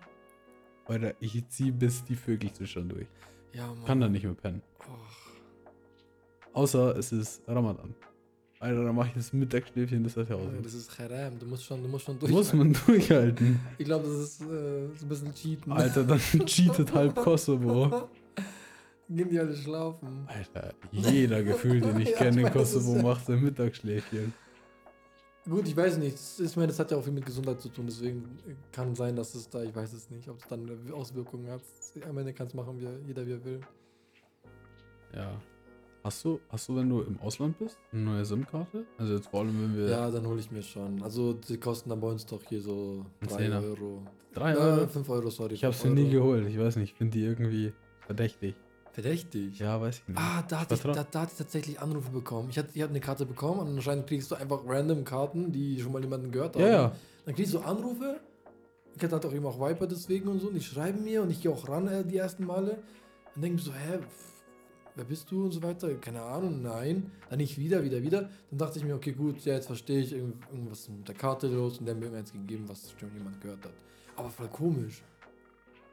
[0.86, 3.06] Alter, ich ziehe bis die Vögel zwitschern durch.
[3.52, 3.84] Ja, Mann.
[3.84, 4.62] Kann dann nicht mehr pennen.
[4.80, 5.32] Och.
[6.54, 7.94] Außer es ist Ramadan.
[8.62, 10.64] Alter, dann mache ich das Mittagsschläfchen bis Ja, 1000.
[10.64, 12.30] das ist Haram, du musst schon, du musst schon durch.
[12.30, 13.58] Muss man durchhalten.
[13.76, 15.72] Ich glaube, das ist äh, so ein bisschen Cheaten.
[15.72, 18.08] Alter, dann cheatet halb Kosovo.
[19.08, 20.26] Gehen die alle schlafen.
[20.28, 24.32] Alter, jeder gefühlt, den ich Ja, kenne ich in Kosovo, macht sein Mittagsschläfchen.
[25.50, 26.14] Gut, ich weiß nicht.
[26.14, 28.24] das- Ich meine, das hat ja auch viel mit Gesundheit zu tun, deswegen
[28.70, 31.62] kann sein, dass es da, ich weiß es nicht, ob es dann Auswirkungen hat.
[32.08, 33.60] Am Ende kann es machen, wie, jeder wie er will.
[35.16, 35.32] Ja.
[36.04, 38.84] Hast du, hast du, wenn du im Ausland bist, eine neue SIM-Karte?
[38.98, 41.00] Also jetzt vor allem, wenn wir Ja, dann hole ich mir schon.
[41.02, 43.62] Also, die kosten dann bei uns doch hier so Ein 3 Zehner.
[43.62, 44.02] Euro.
[44.34, 44.86] drei Äh, Euro.
[44.88, 45.54] 5 Euro, sorry.
[45.54, 46.48] Ich habe 5 sie nie geholt.
[46.48, 48.56] Ich weiß nicht, ich finde die irgendwie verdächtig.
[48.92, 49.58] Verdächtig.
[49.60, 50.18] Ja, weiß ich nicht.
[50.18, 52.48] Ah, da hatte, ich, da, da hatte ich tatsächlich Anrufe bekommen.
[52.50, 55.80] Ich, hatte, ich habe eine Karte bekommen und anscheinend kriegst du einfach random Karten, die
[55.80, 56.62] schon mal jemanden gehört haben.
[56.62, 56.92] Ja, ja.
[57.24, 58.20] Dann kriegst du Anrufe.
[58.96, 60.48] Ich hatte halt auch eben auch Viper deswegen und so.
[60.48, 62.82] Und die schreiben mir und ich gehe auch ran äh, die ersten Male.
[63.34, 64.00] Und denke mir so, hä,
[64.96, 65.94] wer bist du und so weiter?
[65.94, 67.10] Keine Ahnung, nein.
[67.30, 68.28] Dann nicht wieder, wieder, wieder.
[68.50, 71.46] Dann dachte ich mir, okay, gut, ja, jetzt verstehe ich irgend- irgendwas mit der Karte
[71.48, 73.72] los und der hat mir eins gegeben, was schon jemand gehört hat.
[74.16, 75.02] Aber voll komisch.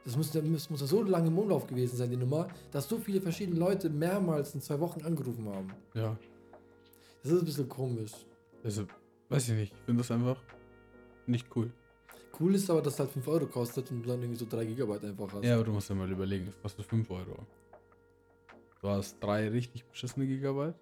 [0.05, 2.97] Das muss, das muss ja so lange im Umlauf gewesen sein, die Nummer, dass so
[2.97, 5.67] viele verschiedene Leute mehrmals in zwei Wochen angerufen haben.
[5.93, 6.17] Ja.
[7.21, 8.11] Das ist ein bisschen komisch.
[8.63, 8.85] Also,
[9.27, 9.73] weiß ich nicht.
[9.73, 10.41] Ich finde das einfach
[11.27, 11.71] nicht cool.
[12.39, 14.65] Cool ist aber, dass es halt 5 Euro kostet und du dann irgendwie so 3
[14.65, 15.43] Gigabyte einfach hast.
[15.43, 17.45] Ja, aber du musst ja mal überlegen, es kostet 5 Euro.
[18.81, 20.75] Du hast drei richtig beschissene Gigabyte.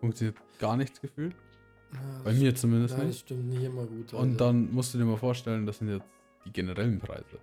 [0.00, 1.34] Funktioniert gar nichts gefühlt.
[1.92, 3.20] Ja, Bei mir st- zumindest Nein, das nicht.
[3.26, 4.12] stimmt nicht immer gut.
[4.12, 4.36] Und Alter.
[4.46, 6.06] dann musst du dir mal vorstellen, das sind jetzt
[6.44, 7.38] die generellen Preise.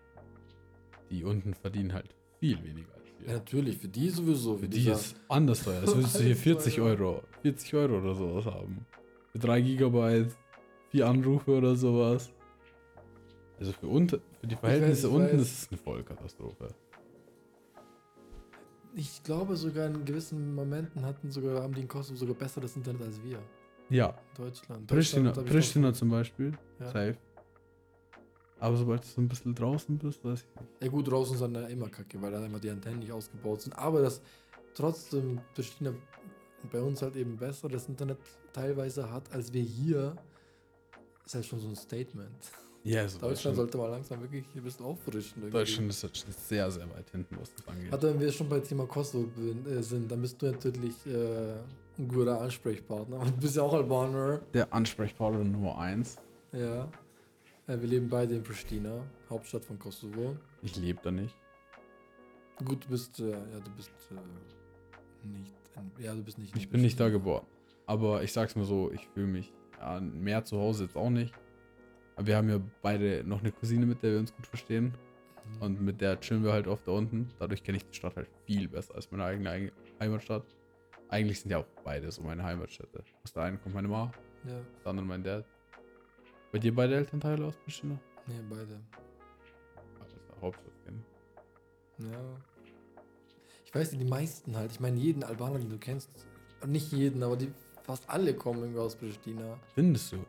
[1.10, 3.34] Die unten verdienen halt viel weniger als Ja, wir.
[3.36, 4.58] natürlich, für die sowieso.
[4.58, 5.82] Für die ist anders teuer.
[5.82, 6.86] Das würdest du hier Alles 40 teuer.
[6.86, 8.86] Euro, 40 Euro oder sowas haben.
[9.32, 10.36] Für 3 Gigabyte,
[10.90, 12.32] 4 Anrufe oder sowas.
[13.60, 15.42] Also für, unter, für die Verhältnisse ich unten weiß.
[15.42, 16.68] ist es eine Vollkatastrophe.
[18.96, 23.02] Ich glaube sogar in gewissen Momenten hatten sogar, haben die in Kosovo sogar besseres Internet
[23.02, 23.40] als wir.
[23.90, 24.88] Ja, in Deutschland.
[24.88, 26.86] Pristina, Deutschland Pristina zum Beispiel, Ja.
[26.88, 27.18] safe.
[28.60, 30.84] Aber sobald du so ein bisschen draußen bist, weiß ich nicht.
[30.84, 33.74] Ja gut, draußen sind ja immer kacke, weil da immer die Antennen nicht ausgebaut sind.
[33.78, 34.22] Aber das
[34.74, 35.94] trotzdem Pristina
[36.72, 38.20] bei uns halt eben besseres Internet
[38.54, 40.16] teilweise hat, als wir hier,
[41.26, 42.52] ist halt schon so ein Statement.
[42.84, 45.38] Ja, also Deutschland sollte mal langsam wirklich ein bisschen auffrischen.
[45.38, 45.52] irgendwie.
[45.52, 47.92] Deutschland ist jetzt schon sehr, sehr weit hinten, was das angeht.
[47.92, 49.30] Warte, wenn wir schon bei Thema Kosovo
[49.70, 51.54] äh, sind, dann bist du natürlich äh,
[51.98, 53.20] ein guter Ansprechpartner.
[53.20, 54.42] Und du bist ja auch Albaner.
[54.54, 56.18] Der Ansprechpartner Nummer 1.
[56.52, 56.90] Ja.
[57.68, 60.36] Äh, wir leben beide in Pristina, Hauptstadt von Kosovo.
[60.62, 61.36] Ich lebe da nicht.
[62.66, 66.56] Gut, du bist, äh, ja, du bist äh, nicht, in, ja, du bist nicht.
[66.58, 67.46] Ich bin nicht da geboren.
[67.86, 71.34] Aber ich sag's mal so, ich fühle mich ja, mehr zu Hause jetzt auch nicht.
[72.16, 74.94] Aber wir haben ja beide noch eine Cousine, mit der wir uns gut verstehen.
[75.58, 75.62] Mhm.
[75.62, 77.30] Und mit der chillen wir halt oft da unten.
[77.40, 80.44] Dadurch kenne ich die Stadt halt viel besser als meine eigene Eig- Heimatstadt.
[81.10, 83.04] Eigentlich sind ja auch beide so meine Heimatstädte.
[83.24, 84.12] Aus der einen kommt meine Ma,
[84.48, 85.46] Ja, aus der anderen mein Dad.
[86.52, 88.00] Bei dir beide Elternteile aus Pristina?
[88.28, 88.80] nee, beide.
[90.30, 91.04] Der Hauptstadt kennen.
[92.00, 92.36] Ja.
[93.66, 94.72] Ich weiß nicht, die meisten halt.
[94.72, 96.10] Ich meine, jeden Albaner, den du kennst,
[96.66, 97.52] nicht jeden, aber die
[97.84, 99.58] fast alle kommen irgendwie aus Pristina.
[99.74, 100.26] Findest du?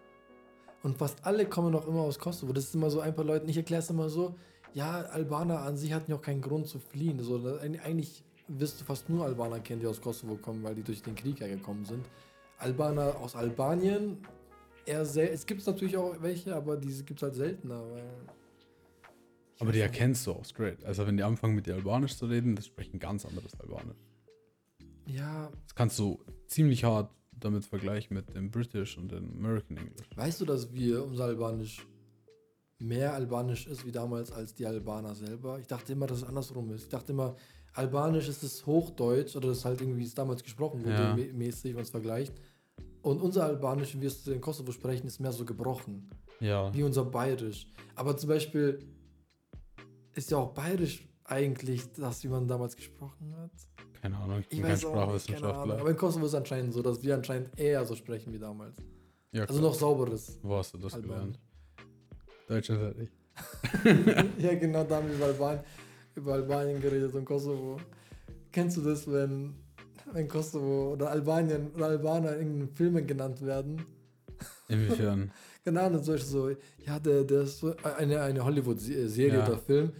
[0.84, 2.52] Und fast alle kommen auch immer aus Kosovo.
[2.52, 4.36] Das ist immer so ein paar Leute, ich erkläre es immer so,
[4.74, 7.18] ja, Albaner an sich hatten ja auch keinen Grund zu fliehen.
[7.20, 10.82] So, eig- eigentlich wirst du fast nur Albaner kennen, die aus Kosovo kommen, weil die
[10.82, 12.04] durch den Krieg hergekommen sind.
[12.58, 14.18] Albaner aus Albanien,
[14.86, 17.82] eher sehr, es gibt natürlich auch welche, aber diese gibt es halt seltener.
[19.60, 20.84] Aber die erkennst du auch straight.
[20.84, 23.96] Also wenn die anfangen mit dir Albanisch zu reden, das sprechen ganz anderes Albanisch.
[25.06, 30.08] Ja, Das kannst du ziemlich hart damit vergleichen mit dem British und dem American English.
[30.16, 31.86] weißt du, dass wir unser Albanisch
[32.78, 35.58] mehr Albanisch ist wie damals als die Albaner selber?
[35.58, 36.82] Ich dachte immer, dass es andersrum ist.
[36.84, 37.36] Ich dachte immer,
[37.72, 41.14] Albanisch ist das Hochdeutsch oder das ist halt irgendwie, wie es damals gesprochen wurde, Ja.
[41.14, 42.34] mä- mäßig, wenn man es vergleicht.
[43.02, 46.08] Und unser Albanisch, wie wir es in Kosovo sprechen, ist mehr so gebrochen,
[46.40, 46.72] Ja.
[46.74, 47.66] wie unser Bayerisch.
[47.94, 48.78] Aber zum Beispiel
[50.14, 53.50] ist ja auch Bayerisch eigentlich das, wie man damals gesprochen hat.
[54.04, 54.76] Keine Ahnung, ich bin Ich kein.
[54.78, 55.78] Sprachwissenschaftler.
[55.80, 58.76] Aber in Kosovo ist es anscheinend so, dass wir anscheinend eher so sprechen wie damals.
[59.32, 60.38] Ja, Also noch sauberes.
[60.42, 61.14] Wo hast du das Albanisch.
[61.14, 61.38] gelernt?
[62.46, 63.12] Deutschland halt nicht.
[64.38, 65.64] ja, genau, da haben wir über Albanien,
[66.16, 67.78] über Albanien geredet und Kosovo.
[68.52, 69.54] Kennst du das, wenn,
[70.12, 73.86] wenn Kosovo oder Albanien oder Albaner in Filmen genannt werden?
[74.68, 75.32] Inwiefern?
[75.64, 76.50] Keine Ahnung, zum Beispiel so,
[76.86, 79.46] ja, der, der ist so eine, eine Hollywood-Serie Ja.
[79.46, 79.92] oder Film.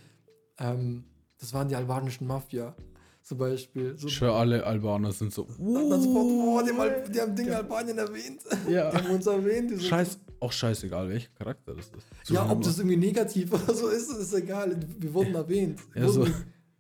[0.59, 1.05] Ähm,
[1.41, 2.77] das waren die albanischen Mafia.
[3.25, 3.95] Zum Beispiel.
[3.97, 5.47] So, Ich schwör, alle Albaner sind so.
[5.49, 8.41] sofort, oh, die haben, Al- die haben Dinge Albanien erwähnt.
[8.69, 8.93] Die Ja.
[8.93, 9.71] haben uns erwähnt.
[9.71, 11.95] die Scheiß, auch scheißegal, welcher Charakter das ist.
[12.25, 14.77] So, ja, ob das irgendwie negativ oder so ist, ist egal.
[14.99, 15.81] Wir wurden erwähnt.
[15.95, 16.27] Wir Ja, so,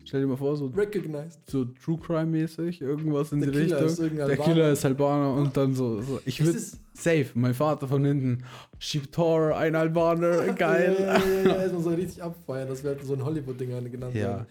[0.04, 1.40] stell dir mal vor, so, recognized.
[1.48, 4.14] so True Crime-mäßig, irgendwas in Der die Killer Richtung.
[4.14, 4.36] Der.
[4.36, 6.02] Killer ist Albaner und dann so.
[6.02, 6.20] so.
[6.26, 6.60] Ich Es würde
[6.92, 8.44] safe, mein Vater von hinten,
[8.78, 10.94] Shibtor, ein Albaner, geil.
[11.00, 14.14] Ja, ja, ja, ja, erstmal so richtig abfeiern, dass wir halt so ein Hollywood-Ding genannt
[14.14, 14.20] Ja.
[14.28, 14.46] werden.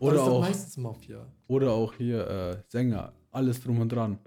[0.00, 1.26] Oder das ist doch auch, meistens Mafia.
[1.48, 4.18] oder auch hier äh, Sänger, alles drum und dran.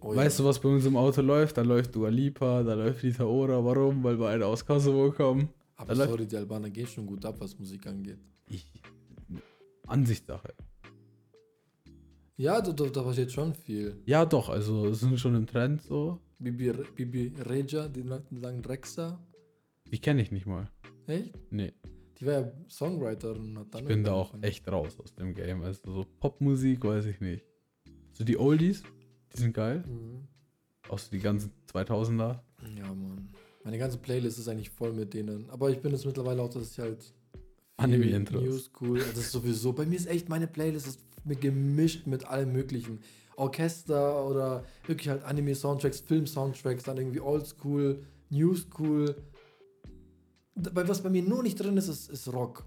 [0.00, 1.58] Oh, weißt du, was bei uns im Auto läuft?
[1.58, 3.62] Da läuft Dua Lipa, da läuft Rita Ora.
[3.62, 4.02] Warum?
[4.02, 5.50] Weil beide aus Kosovo kommen.
[5.76, 8.18] Aber da sorry, die Albaner gehen schon gut ab, was Musik angeht.
[8.48, 8.64] Ich,
[9.86, 10.54] Ansichtssache.
[12.36, 13.96] Ja, da, da, da passiert schon viel.
[14.06, 16.18] Ja, doch, also es sind schon im Trend so.
[16.38, 19.20] Bibi, Bibi Reja, die Leute sagen Rexa.
[19.92, 20.70] Die kenne ich nicht mal.
[21.06, 21.34] Echt?
[21.50, 21.74] Nee.
[22.20, 23.58] Die war ja Songwriterin.
[23.58, 24.42] Hat dann Ich bin da auch angefangen.
[24.44, 25.62] echt raus aus dem Game.
[25.62, 27.44] Also so Popmusik weiß ich nicht.
[28.12, 28.82] So die Oldies,
[29.34, 29.82] die sind geil.
[29.86, 30.28] Mhm.
[30.88, 32.40] Auch so die ganzen 2000er.
[32.76, 33.28] Ja, Mann.
[33.64, 35.48] Meine ganze Playlist ist eigentlich voll mit denen.
[35.50, 37.12] Aber ich bin jetzt mittlerweile auch, dass ich halt.
[37.76, 38.42] Anime-Intros.
[38.42, 38.98] New School.
[38.98, 39.72] Das ist sowieso.
[39.72, 42.98] Bei mir ist echt meine Playlist ist mit gemischt mit allem Möglichen.
[43.36, 49.16] Orchester oder wirklich halt Anime-Soundtracks, Film-Soundtracks, dann irgendwie Oldschool, New School.
[50.74, 52.64] Bei was bei mir nur nicht drin ist, ist, ist Rock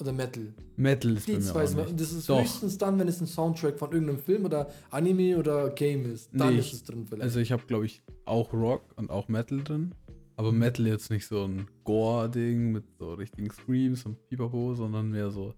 [0.00, 0.52] oder Metal.
[0.76, 2.00] Metal ist bei Die mir zwei auch sind, nicht.
[2.00, 2.40] das ist Doch.
[2.40, 6.30] höchstens dann, wenn es ein Soundtrack von irgendeinem Film oder Anime oder Game ist.
[6.32, 7.22] Dann Nee, ist es drin vielleicht.
[7.22, 9.94] Also ich habe, glaube ich, auch Rock und auch Metal drin.
[10.36, 15.30] Aber Metal jetzt nicht so ein Gore-Ding mit so richtigen Screams und Pipapo, sondern mehr
[15.30, 15.54] so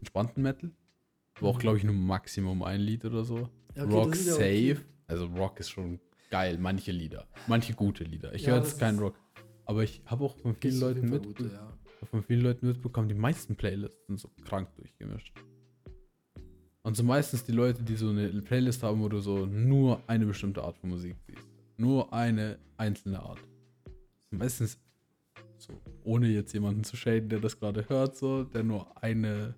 [0.00, 0.70] entspannten Metal.
[1.38, 1.60] Aber auch, Mhm.
[1.60, 3.48] glaube ich, nur Maximum ein Lied oder so.
[3.74, 4.72] Ja, okay, Rock das ist ja safe.
[4.72, 4.80] okay.
[5.06, 5.98] Also Rock ist schon
[6.30, 7.26] geil, manche Lieder.
[7.46, 8.34] Manche gute Lieder.
[8.34, 9.14] Ich Ja, höre das jetzt keinen ist- Rock.
[9.64, 11.72] Aber ich habe auch von vielen Leuten mit, gute, ja.
[12.10, 15.32] von vielen Leuten mitbekommen, die meisten Playlists sind so krank durchgemischt.
[16.82, 20.26] Und so meistens die Leute, die so eine Playlist haben, wo du so nur eine
[20.26, 21.46] bestimmte Art von Musik siehst.
[21.76, 23.38] Nur eine einzelne Art.
[24.30, 24.78] Meistens
[25.58, 25.72] so,
[26.02, 29.54] ohne jetzt jemanden zu shaden, der das gerade hört, so, der nur eine.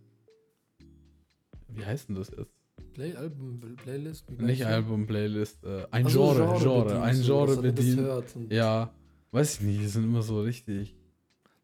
[1.68, 2.52] Wie heißt denn das jetzt?
[2.92, 4.30] Play Album, Playlist?
[4.30, 4.64] Nicht?
[4.64, 8.52] Album, Playlist, äh, ein Ach so, Genre, Genre, bedient, ein Genre bedient.
[8.52, 8.94] Ja,
[9.34, 10.94] weiß ich nicht, die sind immer so richtig.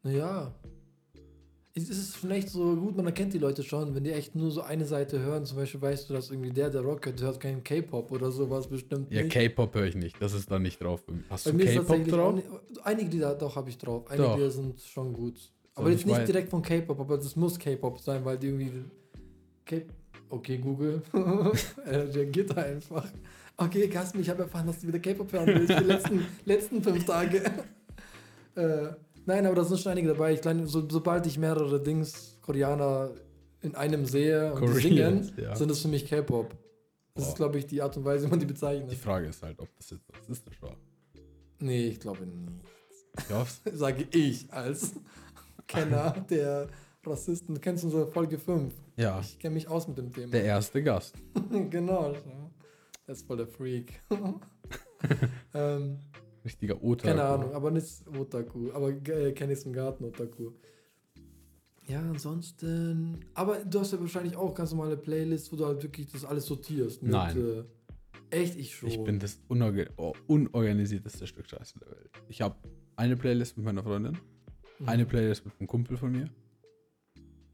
[0.02, 0.52] Naja.
[1.72, 4.60] Es ist echt so gut, man erkennt die Leute schon, wenn die echt nur so
[4.60, 5.46] eine Seite hören.
[5.46, 9.10] Zum Beispiel weißt du, dass irgendwie der, der Rocket hört, keinen K-Pop oder sowas bestimmt
[9.12, 9.32] Ja, nicht.
[9.32, 11.00] K-Pop höre ich nicht, das ist da nicht drauf.
[11.30, 12.34] Hast Bei du K-Pop drauf?
[12.34, 12.46] nicht,
[12.82, 14.10] einige Lieder doch habe ich drauf.
[14.10, 14.50] Einige Doch.
[14.50, 15.38] sind schon gut.
[15.38, 18.36] So, Aber jetzt ich nicht weiß- direkt von K-Pop, aber das muss K-Pop sein, weil
[18.36, 18.70] die irgendwie.
[19.64, 19.82] K
[20.28, 21.02] okay, Google.
[21.86, 23.06] er reagiert einfach.
[23.60, 27.04] Okay, Kasmi, ich habe erfahren, dass du wieder K-Pop hören willst, die letzten, letzten fünf
[27.04, 27.42] Tage.
[28.54, 28.88] äh,
[29.26, 30.32] nein, aber da sind schon einige dabei.
[30.32, 33.10] Ich glaube, so, sobald ich mehrere Dings, Koreaner
[33.60, 35.54] in einem sehe und die Koreans, singen, ja.
[35.54, 36.56] sind es für mich K-Pop.
[37.14, 38.90] Das ist, glaube ich, die Art und Weise, wie man die bezeichnet.
[38.90, 40.76] Die Frage ist halt, ob das jetzt rassistisch war.
[41.58, 42.48] nee, ich glaube nicht.
[43.18, 44.94] Ich hoffe sage ich als
[45.66, 46.66] Kenner der
[47.04, 47.56] Rassisten.
[47.56, 48.72] Du kennst unsere Folge 5.
[48.96, 50.30] Ja, Ich kenne mich aus mit dem Thema.
[50.32, 51.14] der erste Gast.
[51.70, 52.14] genau.
[52.14, 52.49] so.
[53.10, 54.00] Das ist voll der Freak.
[55.54, 55.98] ähm,
[56.44, 57.08] Richtiger Otaku.
[57.08, 58.70] keine Ahnung, aber nicht Otaku.
[58.70, 60.52] Aber äh, kenne ich im Garten Otaku.
[61.88, 63.18] Ja, ansonsten.
[63.34, 66.46] Aber du hast ja wahrscheinlich auch ganz normale Playlists, wo du halt wirklich das alles
[66.46, 67.02] sortierst.
[67.02, 67.36] Mit, Nein.
[68.30, 68.88] Äh, echt, ich schon.
[68.88, 72.10] Ich bin das unorga oh, unorganisierteste Stück Scheiße der Welt.
[72.28, 72.54] Ich habe
[72.94, 74.16] eine Playlist mit meiner Freundin,
[74.78, 74.88] Mhm.
[74.88, 76.30] eine Playlist mit einem Kumpel von mir.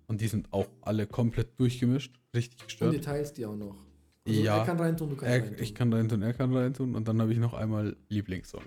[0.06, 2.92] Und die sind auch alle komplett durchgemischt, richtig Und gestört.
[2.92, 3.86] die teilst die auch noch.
[4.26, 4.58] Also Ja.
[4.58, 5.62] Er kann reintun, du kannst Er, reintun.
[5.62, 6.94] ich kann reintun, er kann reintun.
[6.94, 8.64] Und dann habe ich noch einmal Lieblingssongs.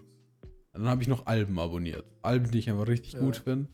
[0.74, 2.06] Dann habe ich noch Alben abonniert.
[2.22, 3.20] Alben, die ich einfach richtig Ja.
[3.20, 3.68] gut finde.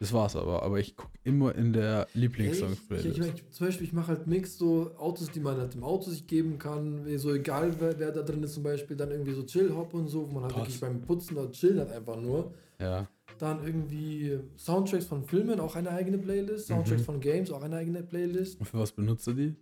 [0.00, 0.62] Das war's aber.
[0.62, 3.06] Aber ich gucke immer in der Hey, Lieblingssongs-Playlist.
[3.18, 5.82] Ich, ich, ich, zum Beispiel, ich mache halt Mix, so Autos, die man halt im
[5.82, 7.04] Auto sich geben kann.
[7.16, 8.96] So egal, wer, wer da drin ist, zum Beispiel.
[8.96, 10.62] Dann irgendwie so Chill-Hop und so, wo man halt Krass.
[10.64, 12.52] wirklich beim Putzen oder Chillen hat einfach nur.
[12.78, 13.08] ja.
[13.38, 16.68] Dann irgendwie Soundtracks von Filmen, auch eine eigene Playlist.
[16.68, 17.04] Soundtracks Mhm.
[17.04, 18.60] von Games, auch eine eigene Playlist.
[18.60, 19.56] Und für was benutzt du die?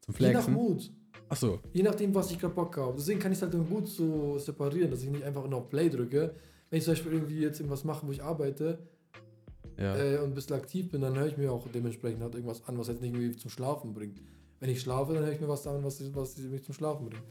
[0.00, 0.54] Zum Je nach Flexen?
[0.54, 0.90] Mut.
[1.28, 1.60] Achso.
[1.72, 2.94] Je nachdem, was ich gerade Bock habe.
[2.96, 5.68] Deswegen kann ich es halt dann gut so separieren, dass ich nicht einfach nur auf
[5.68, 6.34] Play drücke.
[6.70, 8.78] Wenn ich zum Beispiel irgendwie jetzt irgendwas mache, wo ich arbeite
[9.78, 9.96] Ja.
[9.96, 12.76] äh, und ein bisschen aktiv bin, dann höre ich mir auch dementsprechend halt irgendwas an,
[12.78, 14.20] was jetzt nicht irgendwie zum Schlafen bringt.
[14.58, 17.22] Wenn ich schlafe, dann höre ich mir was an, was, was mich zum Schlafen bringt.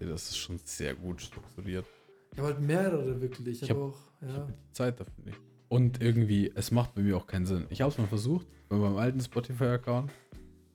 [0.00, 0.06] ja.
[0.06, 1.84] Das ist schon sehr gut strukturiert.
[2.32, 3.48] Ich habe halt mehrere wirklich.
[3.48, 4.48] Ich, Ich habe hab- auch, ja.
[4.72, 5.38] Zeit dafür nicht.
[5.68, 7.66] Und irgendwie, es macht bei mir auch keinen Sinn.
[7.70, 10.10] Ich habe es mal versucht, bei meinem alten Spotify-Account,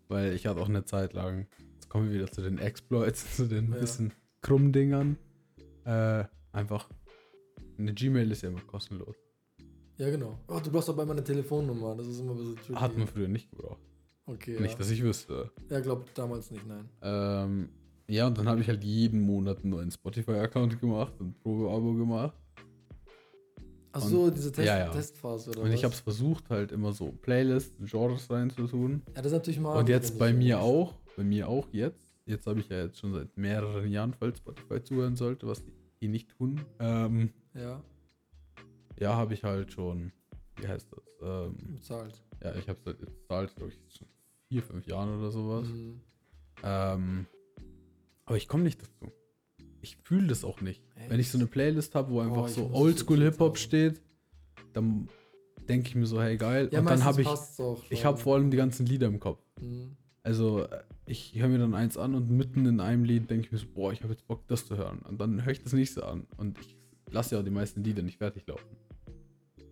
[0.07, 3.47] weil ich hatte auch eine Zeit lang, jetzt kommen wir wieder zu den Exploits, zu
[3.47, 3.79] den Ja.
[3.79, 5.17] bisschen krummen Dingern.
[5.85, 6.89] Äh, einfach,
[7.77, 9.15] eine Gmail ist ja immer kostenlos.
[9.97, 10.39] Ja, genau.
[10.47, 11.95] Oh, du brauchst aber meine Telefonnummer.
[11.95, 12.79] Das ist immer ein bisschen tricky.
[12.79, 13.81] Hat man früher nicht gebraucht.
[14.25, 14.77] Okay, Nicht, ja.
[14.77, 15.51] dass ich wüsste.
[15.69, 16.89] Ja, glaube damals nicht, nein.
[17.01, 17.69] Ähm,
[18.07, 22.33] ja, und dann habe ich halt jeden Monat einen neuen Spotify-Account gemacht und Probeabo gemacht.
[23.95, 24.89] Ach so, diese Test ja, ja.
[24.89, 25.83] Testphase oder Und ich was?
[25.83, 29.03] habe es versucht, halt immer so Playlists, Genres reinzutun.
[29.07, 29.77] Ja, das ist natürlich mal.
[29.77, 32.15] Und jetzt bei mir auch, bei mir auch jetzt.
[32.25, 35.73] Jetzt habe ich ja jetzt schon seit mehreren Jahren, falls Spotify zuhören sollte, was die,
[36.01, 36.59] die nicht tun.
[36.79, 37.83] Ähm, Ja,
[38.99, 40.11] ja, habe ich halt schon,
[40.57, 41.03] wie heißt das?
[41.21, 42.23] Ähm, bezahlt.
[42.43, 44.07] ja, ich habe es halt jetzt bezahlt, glaube ich, schon
[44.47, 45.67] vier, fünf Jahren oder sowas.
[45.67, 45.99] Mhm.
[46.63, 47.25] Ähm,
[48.25, 49.11] aber ich komme nicht dazu.
[49.81, 50.81] Ich fühle das auch nicht.
[51.09, 53.49] Wenn ich so eine Playlist habe, wo einfach ich so muss es Oldschool jetzt Hip-Hop
[53.49, 53.57] haben.
[53.57, 54.01] steht,
[54.73, 55.07] dann
[55.67, 56.69] denke ich mir so, hey geil.
[56.71, 59.39] Ja, Und dann habe ich, auch ich habe vor allem die ganzen Lieder im Kopf.
[59.59, 59.95] Mhm.
[60.23, 63.51] Also, äh, ich höre mir dann eins an und mitten in einem Lied denke ich
[63.51, 64.99] mir so, boah, ich habe jetzt Bock, das zu hören.
[64.99, 66.27] Und dann höre ich das nächste an.
[66.37, 66.77] Und ich
[67.11, 68.77] lasse ja auch die meisten Lieder nicht fertig laufen.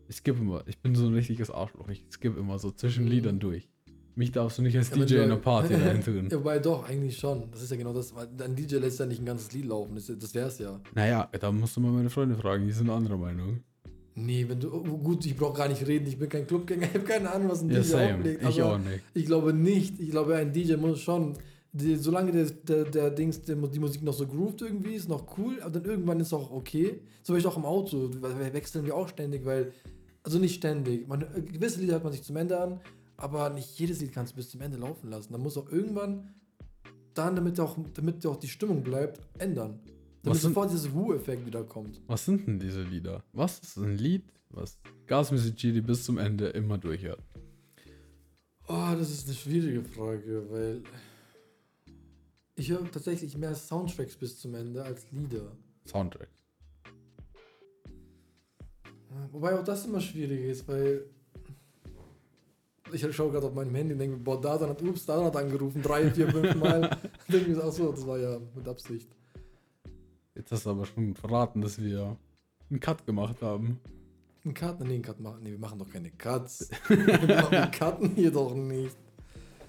[0.09, 0.63] Ich skippe immer.
[0.67, 1.87] Ich bin so ein richtiges Arschloch.
[1.87, 3.70] Ich skippe immer so zwischen Liedern durch.
[4.15, 6.27] Mich darfst du nicht als Ja, DJ in einer Party rein tun.
[6.29, 7.49] Ja, wobei doch, eigentlich schon.
[7.51, 8.13] Das ist ja genau das.
[8.15, 9.95] Ein DJ lässt ja nicht ein ganzes Lied laufen.
[9.95, 10.79] Das, das wär's ja.
[10.93, 13.61] Naja, da musst du mal meine Freunde fragen, die sind anderer Meinung.
[14.15, 14.73] Nee, wenn du.
[14.73, 16.05] oh, Gut, ich brauche gar nicht reden.
[16.07, 16.83] Ich bin kein Clubgänger.
[16.87, 18.15] Ich habe keine Ahnung, was ein Ja, DJ same.
[18.15, 18.43] auflegt.
[18.49, 19.03] Ich auch nicht.
[19.13, 19.99] Ich glaube nicht.
[19.99, 21.33] Ich glaube, ein DJ muss schon.
[21.73, 25.37] Die, solange der, der, der Dings, der, die Musik noch so grooved irgendwie ist, noch
[25.37, 26.99] cool, aber dann irgendwann ist auch okay.
[27.23, 28.09] Zum Beispiel auch im Auto.
[28.51, 29.71] wechseln wir auch ständig, weil.
[30.23, 31.07] Also nicht ständig.
[31.07, 32.79] Man, gewisse Lieder hört man sich zum Ende an,
[33.21, 35.31] aber nicht jedes Lied kannst du bis zum Ende laufen lassen.
[35.31, 36.33] Dann muss auch irgendwann
[37.13, 39.79] dann, damit auch, damit auch die Stimmung bleibt, ändern.
[40.23, 42.01] Damit sind- sofort dieser Woo-Effekt wieder kommt.
[42.07, 43.23] Was sind denn diese Lieder?
[43.33, 47.21] Was ist ein Lied, was Gasmusik Gili bis zum Ende immer durchhört?
[48.67, 50.83] Oh, das ist eine schwierige Frage, weil
[52.55, 55.51] ich höre tatsächlich mehr Soundtracks bis zum Ende als Lieder.
[55.85, 56.29] Soundtrack.
[59.31, 61.05] Wobei auch das immer schwierig ist, weil
[62.93, 65.35] ich schaue gerade auf meinem Handy und denke, mir, boah, Dadan hat, ups, Dadan hat
[65.35, 66.97] angerufen, drei, vier, fünf Mal.
[67.27, 69.09] Denke mir, ach so, das war ja mit Absicht.
[70.35, 72.17] Jetzt hast du aber schon verraten, dass wir
[72.69, 73.79] einen Cut gemacht haben.
[74.43, 74.79] Ein Cut?
[74.79, 75.39] Nee, einen Cut machen.
[75.43, 76.69] Nee, wir machen doch keine Cuts.
[76.87, 78.95] wir Cutten hier doch nicht.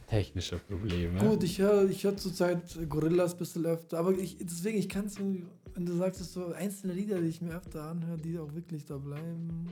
[0.09, 1.19] Technische Probleme.
[1.19, 5.07] Gut, ich höre ich hör zurzeit Gorillas ein bisschen öfter, aber ich, deswegen, ich kann
[5.07, 8.55] es, wenn du sagst, es so einzelne Lieder, die ich mir öfter anhöre, die auch
[8.55, 9.69] wirklich da bleiben.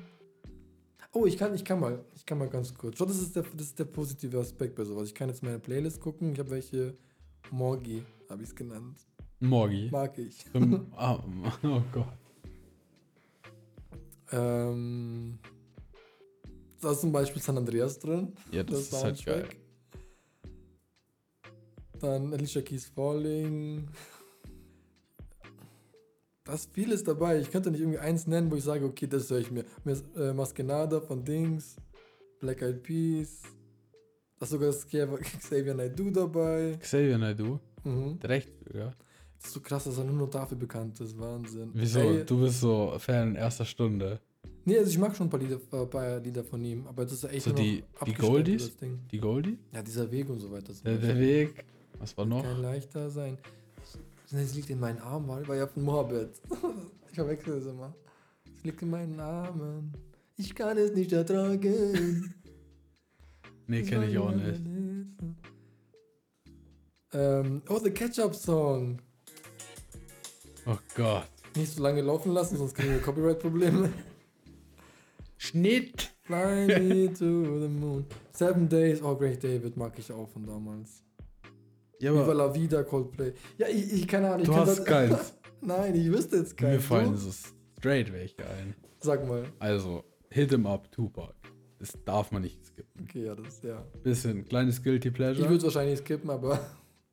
[1.12, 2.96] Oh, ich kann, ich kann mal, ich kann mal ganz kurz.
[2.99, 5.09] Schau, das ist der, das ist der positive Aspekt bei sowas.
[5.09, 6.33] Ich kann jetzt meine Playlist gucken.
[6.33, 6.96] Ich habe welche
[7.51, 9.01] Morgi, habe ich es genannt.
[9.40, 9.88] Morgi.
[9.90, 10.44] Mag ich.
[10.53, 11.23] Zum- ah,
[11.64, 12.07] oh Gott.
[14.33, 15.38] Ähm,
[16.81, 18.33] da ist zum Beispiel San Andreas drin.
[18.53, 19.49] Ja, das, ist halt geil.
[21.99, 23.88] Dann Alicia Keys Falling.
[26.44, 27.38] Da ist vieles dabei.
[27.38, 29.64] Ich könnte nicht irgendwie eins nennen, wo ich sage, okay, das höre ich mir.
[29.85, 31.76] ist, äh, Maskenada von Dings,
[32.40, 33.42] Black Eyed Peas.
[34.38, 34.72] Da ist sogar
[35.40, 36.79] Xavier Naidoo dabei.
[36.81, 38.18] Xavier Naidoo, Mhm.
[38.20, 38.94] der Rechtbürger.
[39.38, 41.18] Das ist so krass, dass er nur noch dafür bekannt ist.
[41.18, 41.70] Wahnsinn.
[41.74, 42.00] Wieso?
[42.00, 44.20] Ey, Du bist so Fan in erster Stunde.
[44.64, 47.12] nee, also ich mag schon ein paar Lieder, äh, paar Lieder von ihm, aber das
[47.14, 48.66] ist echt So die- die Goldies?
[48.68, 48.98] das Ding.
[49.11, 49.59] Die Goldie?
[49.72, 50.72] Ja, dieser Weg und so weiter.
[50.85, 51.18] Der, der.
[51.18, 51.64] Weg.
[51.98, 52.42] Was war noch?
[52.42, 53.37] Kein leichter sein.
[54.33, 56.40] Es liegt in meinen Armen, weil war ja von Mohammed.
[57.09, 57.93] Ich verwechsel es immer.
[58.57, 59.93] Es liegt in meinen Armen.
[60.37, 62.35] Ich kann es nicht ertragen.
[63.66, 64.61] Nee, kenne ich auch nicht.
[67.12, 68.99] Ähm, oh, The Ketchup Song.
[70.66, 71.29] Oh Gott.
[71.55, 73.93] Nicht so lange laufen lassen, sonst kriegen wir Copyright-Probleme.
[75.37, 76.11] Schnitt!
[76.23, 78.07] Fly me to the moon.
[78.33, 81.05] Seven Days, oh, Great David mag ich auch von damals.
[82.00, 83.32] Ja, Viva aber la Vida, Coldplay.
[83.58, 84.40] Ja, ich, ich keine Ahnung.
[84.42, 85.34] Ich du hast das- keins.
[85.60, 86.72] Nein, ich wüsste jetzt keinen.
[86.76, 87.30] Mir fallen so
[87.78, 88.74] straight welche ein.
[89.00, 89.44] Sag mal.
[89.58, 91.34] Also, Hit 'em Up, Tupac.
[91.78, 93.04] Das darf man nicht skippen.
[93.04, 93.82] Okay, ja, das, ja.
[94.02, 95.44] Bisschen kleines Guilty Ich Pleasure.
[95.44, 96.58] würde es wahrscheinlich skippen, aber.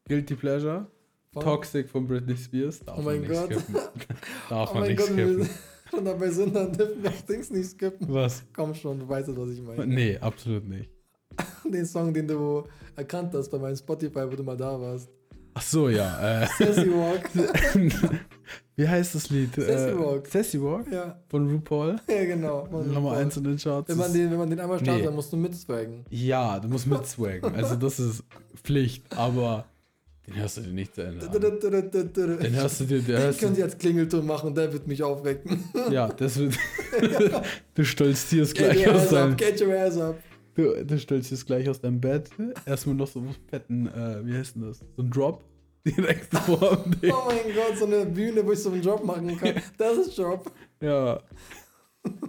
[0.08, 0.88] Guilty Pleasure.
[1.34, 2.80] Von- Toxic von Britney Spears.
[2.80, 3.46] Darf Oh man mein nicht Gott.
[3.54, 3.76] skippen.
[4.50, 5.50] Darf Oh man mein nicht Gott, skippen.
[5.90, 8.08] schon dabei sind, dann dürfen wir Dings nicht skippen.
[8.14, 8.44] Was?
[8.54, 9.86] Komm schon, du weißt, was ich meine.
[9.88, 10.90] Nee, absolut nicht.
[11.66, 12.64] Den Song, den du
[12.96, 15.10] erkannt hast bei meinem Spotify, wo du mal da warst.
[15.54, 16.44] Ach so, ja.
[16.44, 17.30] Äh, Sassy Walk.
[18.76, 19.56] wie heißt das Lied?
[19.56, 20.28] Sassy Äh, Walk.
[20.28, 21.96] Sassy Walk ja, von RuPaul.
[22.08, 22.68] ja, genau.
[22.68, 23.90] Nummer 1 in den Charts.
[23.90, 25.06] Wenn man den, wenn man den einmal startet, Nee.
[25.06, 26.06] dann musst du mitswaggen.
[26.12, 27.56] Ja, du musst mitswaggen.
[27.56, 28.24] Also das ist
[28.64, 29.66] Pflicht, aber
[30.28, 31.32] den hörst du dir nicht zu Ende an.
[31.32, 35.02] Den Den hörst du dir, den hörst können Sie als Klingelton machen, der wird mich
[35.02, 35.64] aufwecken.
[35.90, 36.54] ja, das wird,
[37.74, 40.18] du stolzierst Get gleich your aus ass deinem, up, get your ass up.
[40.58, 42.30] Du, du stolzierst gleich aus deinem Bett,
[42.66, 45.46] erstmal noch so einen fetten, äh, wie heißt denn das, so ein Drop,
[45.88, 47.14] direkt vor dem Ding.
[47.14, 49.62] Oh mein Gott, so eine Bühne, wo ich so einen Job machen kann.
[49.78, 50.52] Das ist Job.
[50.82, 51.22] Ja,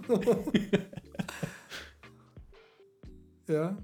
[3.47, 3.77] Ja.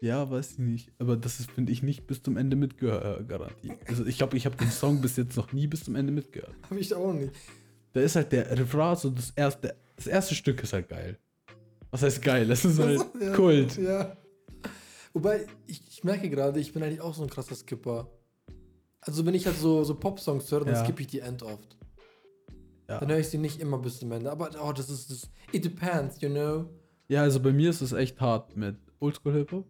[0.00, 3.72] ja, weiß ich nicht, aber das ist, finde ich, nicht bis zum Ende mitgehört, Garantie.
[3.88, 6.54] Also ich glaube, ich habe den Song bis jetzt noch nie bis zum Ende mitgehört.
[6.70, 7.32] Hab ich auch nicht.
[7.92, 11.18] Da ist halt der Refrain, so das erste, das erste Stück ist halt geil.
[11.94, 12.48] Was heißt geil?
[12.48, 13.76] Das ist halt ja, Kult.
[13.76, 14.16] Ja.
[15.12, 18.10] Wobei, ich, ich merke gerade, ich bin eigentlich auch so ein krasser Skipper.
[19.00, 20.82] Also wenn ich halt so, so Pop-Songs höre, dann Ja.
[20.82, 21.76] skippe ich die End oft.
[22.88, 22.98] Ja.
[22.98, 24.28] Dann höre ich sie nicht immer bis zum Ende.
[24.32, 25.30] Aber oh, das ist das.
[25.52, 26.64] It depends, you know.
[27.06, 29.64] Ja, also bei mir ist es echt hart mit Oldschool-Hip-Hop.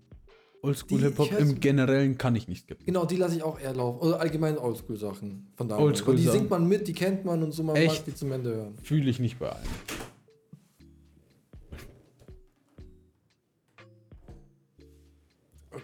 [0.63, 2.87] Oldschool-Hip-Hop im Generellen kann ich nicht skippen.
[2.87, 3.99] Genau, die lasse ich auch eher laufen.
[4.01, 5.85] Oder allgemein Oldschool-Sachen von damals.
[5.85, 7.97] Oldschool die singt man mit, die kennt man und so, man Echt?
[7.97, 8.79] mag die zum Ende hören.
[8.83, 9.69] Fühle ich nicht bei allen.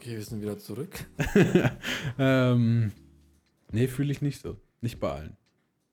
[0.01, 1.05] Okay, wir sind wieder zurück.
[2.19, 2.91] ähm,
[3.71, 4.57] nee, fühle ich nicht so.
[4.81, 5.37] Nicht bei allen.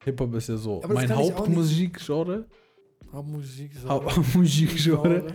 [0.05, 2.45] Hip-Hop ist ja so mein Hauptmusikgenre.
[3.11, 3.71] Hauptmusik.
[3.85, 5.27] Haupt- Musikgenre.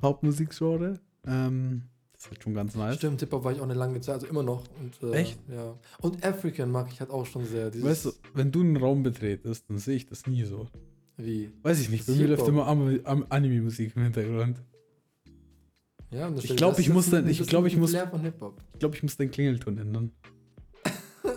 [0.00, 1.00] Hauptmusikgenre.
[1.26, 2.98] Ähm, das ist halt schon ganz nice.
[2.98, 4.62] Stimmt, Hip-Hop war ich auch eine lange Zeit, also immer noch.
[4.78, 5.40] Und, äh, Echt?
[5.48, 5.76] Ja.
[6.00, 7.74] Und African mag ich halt auch schon sehr.
[7.82, 10.68] Weißt du, wenn du einen Raum betretest, dann sehe ich das nie so.
[11.16, 11.50] Wie?
[11.62, 14.62] Weiß ich nicht, bei mir läuft immer Anime-Musik im Hintergrund.
[16.10, 17.62] Ja, und das Ich stellt- glaub, das ich ist muss dann- ich das ist glaub,
[17.64, 17.92] ein ich muss-.
[17.94, 20.10] Ich glaube, ich muss den Klingelton ändern.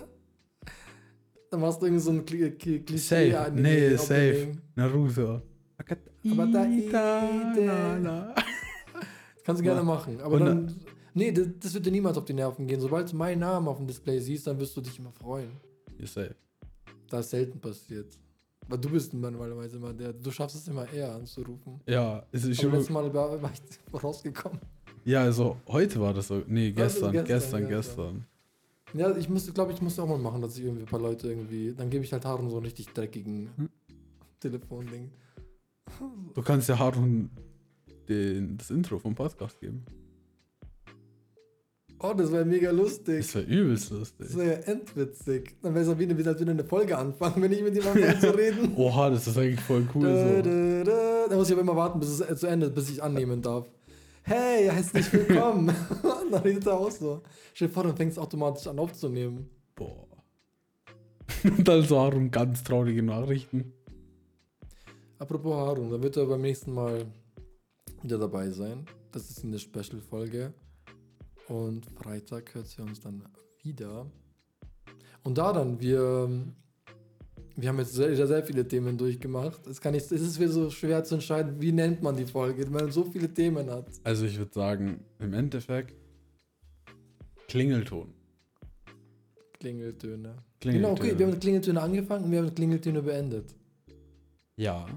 [1.51, 3.32] Dann machst du irgendwie so ein Kli Kli Klischee.
[3.32, 3.39] Safe.
[3.39, 4.51] Anime Nee, safe.
[4.76, 5.41] Naruto.
[6.32, 6.65] Aber da-
[9.45, 10.19] Kannst du gerne machen.
[10.21, 10.76] Aber Und dann.
[11.13, 12.80] Nee, das, das wird dir niemals auf die Nerven gehen.
[12.80, 15.51] Sobald du meinen Namen auf dem Display siehst, dann wirst du dich immer freuen.
[15.99, 16.36] Ja, safe.
[17.09, 18.17] Das ist selten passiert.
[18.68, 20.14] Weil du bist normalerweise immer der.
[20.14, 21.82] Du schaffst es immer eher anzurufen.
[21.88, 24.59] Ja, also ich Aber letztes Mal war, war ich rausgekommen.
[25.05, 26.41] ja, also heute war das so.
[26.47, 27.68] Nee, gestern, gestern, gestern, gestern.
[27.68, 28.26] gestern.
[28.95, 31.28] Ja, ich muss, glaube ich, muss auch mal machen, dass ich irgendwie ein paar Leute
[31.28, 31.74] irgendwie.
[31.74, 33.70] Dann gebe ich halt Haaren so einen richtig dreckigen Hm.
[34.39, 35.09] Telefonding.
[36.34, 37.30] Du kannst ja Harun
[38.09, 39.84] den, das Intro vom Podcast geben.
[42.05, 43.19] Oh, das wäre mega lustig.
[43.19, 44.27] Das wäre übelst lustig.
[44.27, 45.55] Das wäre ja endwitzig.
[45.61, 48.19] Dann wäre es wie, wie, als würde eine Folge anfangen, wenn ich mit ihm anfange
[48.19, 48.73] zu reden.
[48.75, 50.03] Oha, das ist eigentlich voll cool.
[50.03, 50.41] Da, So.
[50.41, 51.27] da, da.
[51.29, 53.67] Dann muss ich aber immer warten, bis es zu Ende ist, bis ich annehmen darf.
[54.23, 55.73] Hey, herzlich willkommen.
[56.31, 57.21] Dann redet er auch so.
[57.53, 59.49] Stell dir vor, dann fängst du automatisch an aufzunehmen.
[59.73, 60.05] Boah.
[61.45, 63.71] Und dann so Harun ganz traurige Nachrichten.
[65.19, 67.05] Apropos Harun, dann wird er beim nächsten Mal
[68.01, 68.85] wieder dabei sein.
[69.13, 70.53] Das ist eine Special-Folge.
[71.47, 73.23] Und Freitag hört sie uns dann
[73.61, 74.05] wieder.
[75.23, 76.29] Und da dann, wir,
[77.55, 79.65] wir haben jetzt sehr, sehr viele Themen durchgemacht.
[79.67, 82.63] Es, kann nicht, es ist wieder so schwer zu entscheiden, wie nennt man die Folge,
[82.65, 83.87] wenn man so viele Themen hat.
[84.03, 85.95] Also ich würde sagen, im Endeffekt
[87.47, 88.13] Klingelton.
[89.59, 90.35] Klingeltöne.
[90.59, 90.73] Klingeltöne.
[90.73, 93.55] Genau, okay, wir haben mit Klingeltöne angefangen und wir haben mit Klingeltöne beendet.
[94.55, 94.87] Ja.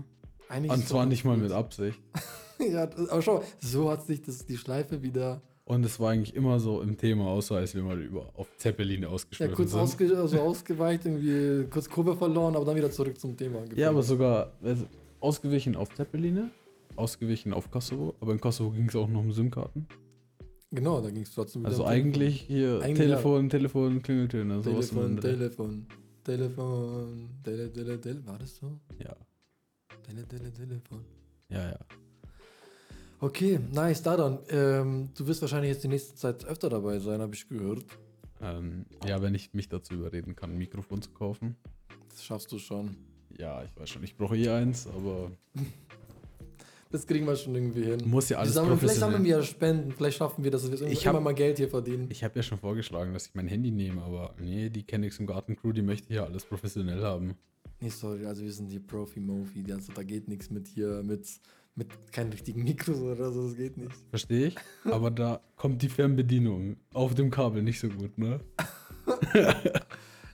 [0.48, 2.00] Eigentlich Und zwar nicht mal mit Absicht.
[2.58, 6.60] ja, aber schau, so hat sich das, die Schleife wieder Und es war eigentlich immer
[6.60, 9.80] so im Thema, außer als wir mal über auf Zeppelin ja, ausgeschwiffen kurz sind.
[9.80, 13.64] ausge, also ausgeweicht, irgendwie kurz Kurve verloren, aber dann wieder zurück zum Thema.
[13.74, 14.86] ja, aber sogar also,
[15.18, 16.52] ausgewichen auf Zeppeline,
[16.94, 19.88] ausgewichen auf Kosovo, aber in Kosovo ging es auch noch um SIM-Karten.
[20.70, 24.90] Genau, da ging es trotzdem wieder Also um eigentlich hier Eigentlich Telefon, Telefon, Klingeltöne, sowas
[24.90, 25.20] Telefon.
[25.20, 25.86] Telefon,
[26.22, 28.78] Telefon, Tele, Tele, Tele, war das so?
[29.02, 29.16] Ja,
[30.04, 31.04] Tele, Tele, Telefon.
[31.48, 31.78] ja, ja.
[33.20, 34.38] Okay, nice, da dann.
[34.50, 37.84] Ähm, du wirst wahrscheinlich jetzt die nächste Zeit öfter dabei sein, habe ich gehört.
[38.42, 41.56] Ähm, ja, wenn ich mich dazu überreden kann, ein Mikrofon zu kaufen.
[42.10, 42.94] Das schaffst du schon.
[43.38, 45.30] Ja, ich weiß schon, ich brauche eh eins, aber
[46.90, 48.00] Das kriegen wir schon irgendwie hin.
[48.06, 50.80] muss ja Wir alles sammeln, vielleicht sammeln wir ja Spenden, vielleicht schaffen wir das, dass
[50.80, 52.06] wir Ich hab- immer mal Geld hier verdienen.
[52.10, 55.26] Ich habe ja schon vorgeschlagen, dass ich mein Handy nehme, aber nee, die Kennex im
[55.26, 57.34] Garten Crew, die möchte hier alles professionell haben.
[57.80, 61.26] Nee, sorry, also wir sind die Profi-Mofi, also da geht nichts mit hier, mit,
[61.76, 63.92] mit keinen richtigen Mikros oder so, das geht nicht.
[64.10, 64.56] Verstehe ich?
[64.84, 68.40] Aber da kommt die Fernbedienung auf dem Kabel nicht so gut, ne?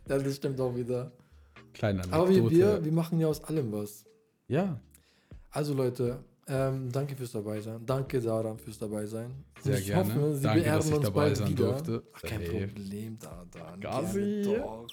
[0.08, 1.12] Ja, das stimmt auch wieder.
[1.74, 4.04] Kleine Aber wir, wir machen ja aus allem was.
[4.48, 4.80] ja,
[5.50, 7.80] Also Leute, ähm, danke fürs dabei sein.
[7.86, 9.30] Danke Daran fürs dabei sein.
[9.62, 10.14] Sehr ich gerne.
[10.14, 11.64] Hoffe, Sie Danke, beehren dass ich uns dabei bald sein wieder.
[11.66, 12.02] durfte.
[12.14, 12.50] Ach, kein Safe.
[12.66, 13.80] Problem, Dadan.
[13.80, 14.42] Gassi.
[14.44, 14.86] Gerne doch.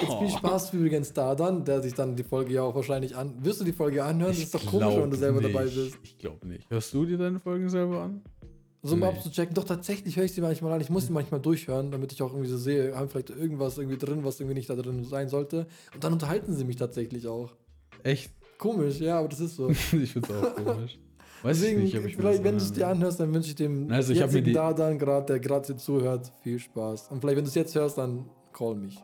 [0.00, 3.34] Jetzt viel Spaß übrigens Dadan, der sich dann die Folge ja auch wahrscheinlich an.
[3.44, 4.30] Wirst du die Folge anhören?
[4.32, 5.52] das ist doch komisch, wenn du selber nicht.
[5.54, 5.98] dabei bist.
[6.04, 6.70] Ich glaube nicht.
[6.70, 8.22] Hörst du dir deine Folgen selber an?
[8.80, 9.06] So um Nee.
[9.06, 9.54] abzuchecken.
[9.56, 10.80] Doch, tatsächlich höre ich sie manchmal an.
[10.80, 13.98] Ich muss sie manchmal durchhören, damit ich auch irgendwie so sehe, haben vielleicht irgendwas irgendwie
[13.98, 15.66] drin, was irgendwie nicht da drin sein sollte.
[15.92, 17.50] Und dann unterhalten sie mich tatsächlich auch.
[18.04, 18.30] Echt?
[18.58, 19.68] Komisch, ja, aber das ist so.
[19.70, 20.98] ich finde es auch komisch.
[21.42, 23.54] Weiß Deswegen, ich nicht, ob ich vielleicht, wenn du es dir anhörst, dann wünsche ich
[23.54, 27.08] dem Also, ich jetzigen die- Dadan gerade, der gerade zuhört, viel Spaß.
[27.12, 28.98] Und vielleicht, wenn du es jetzt hörst, dann call mich.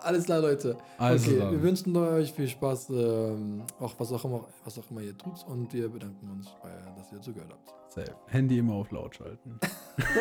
[0.00, 0.76] Alles klar, Leute.
[0.98, 1.52] Also okay, dann.
[1.52, 5.46] wir wünschen euch viel Spaß, ähm, auch was auch immer, was auch immer ihr tut.
[5.46, 6.70] Und wir bedanken uns, bei,
[7.00, 7.92] dass ihr zugehört habt.
[7.92, 8.12] Safe.
[8.26, 9.60] Handy immer auf laut schalten.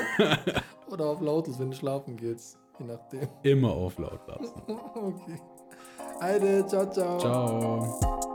[0.91, 2.59] Oder auf lautes, wenn du schlafen gehst.
[2.77, 3.27] Je nachdem.
[3.41, 4.61] Immer auf laut lassen.
[4.67, 5.39] okay.
[6.21, 7.17] Heide, ciao, ciao.
[7.19, 8.27] Ciao.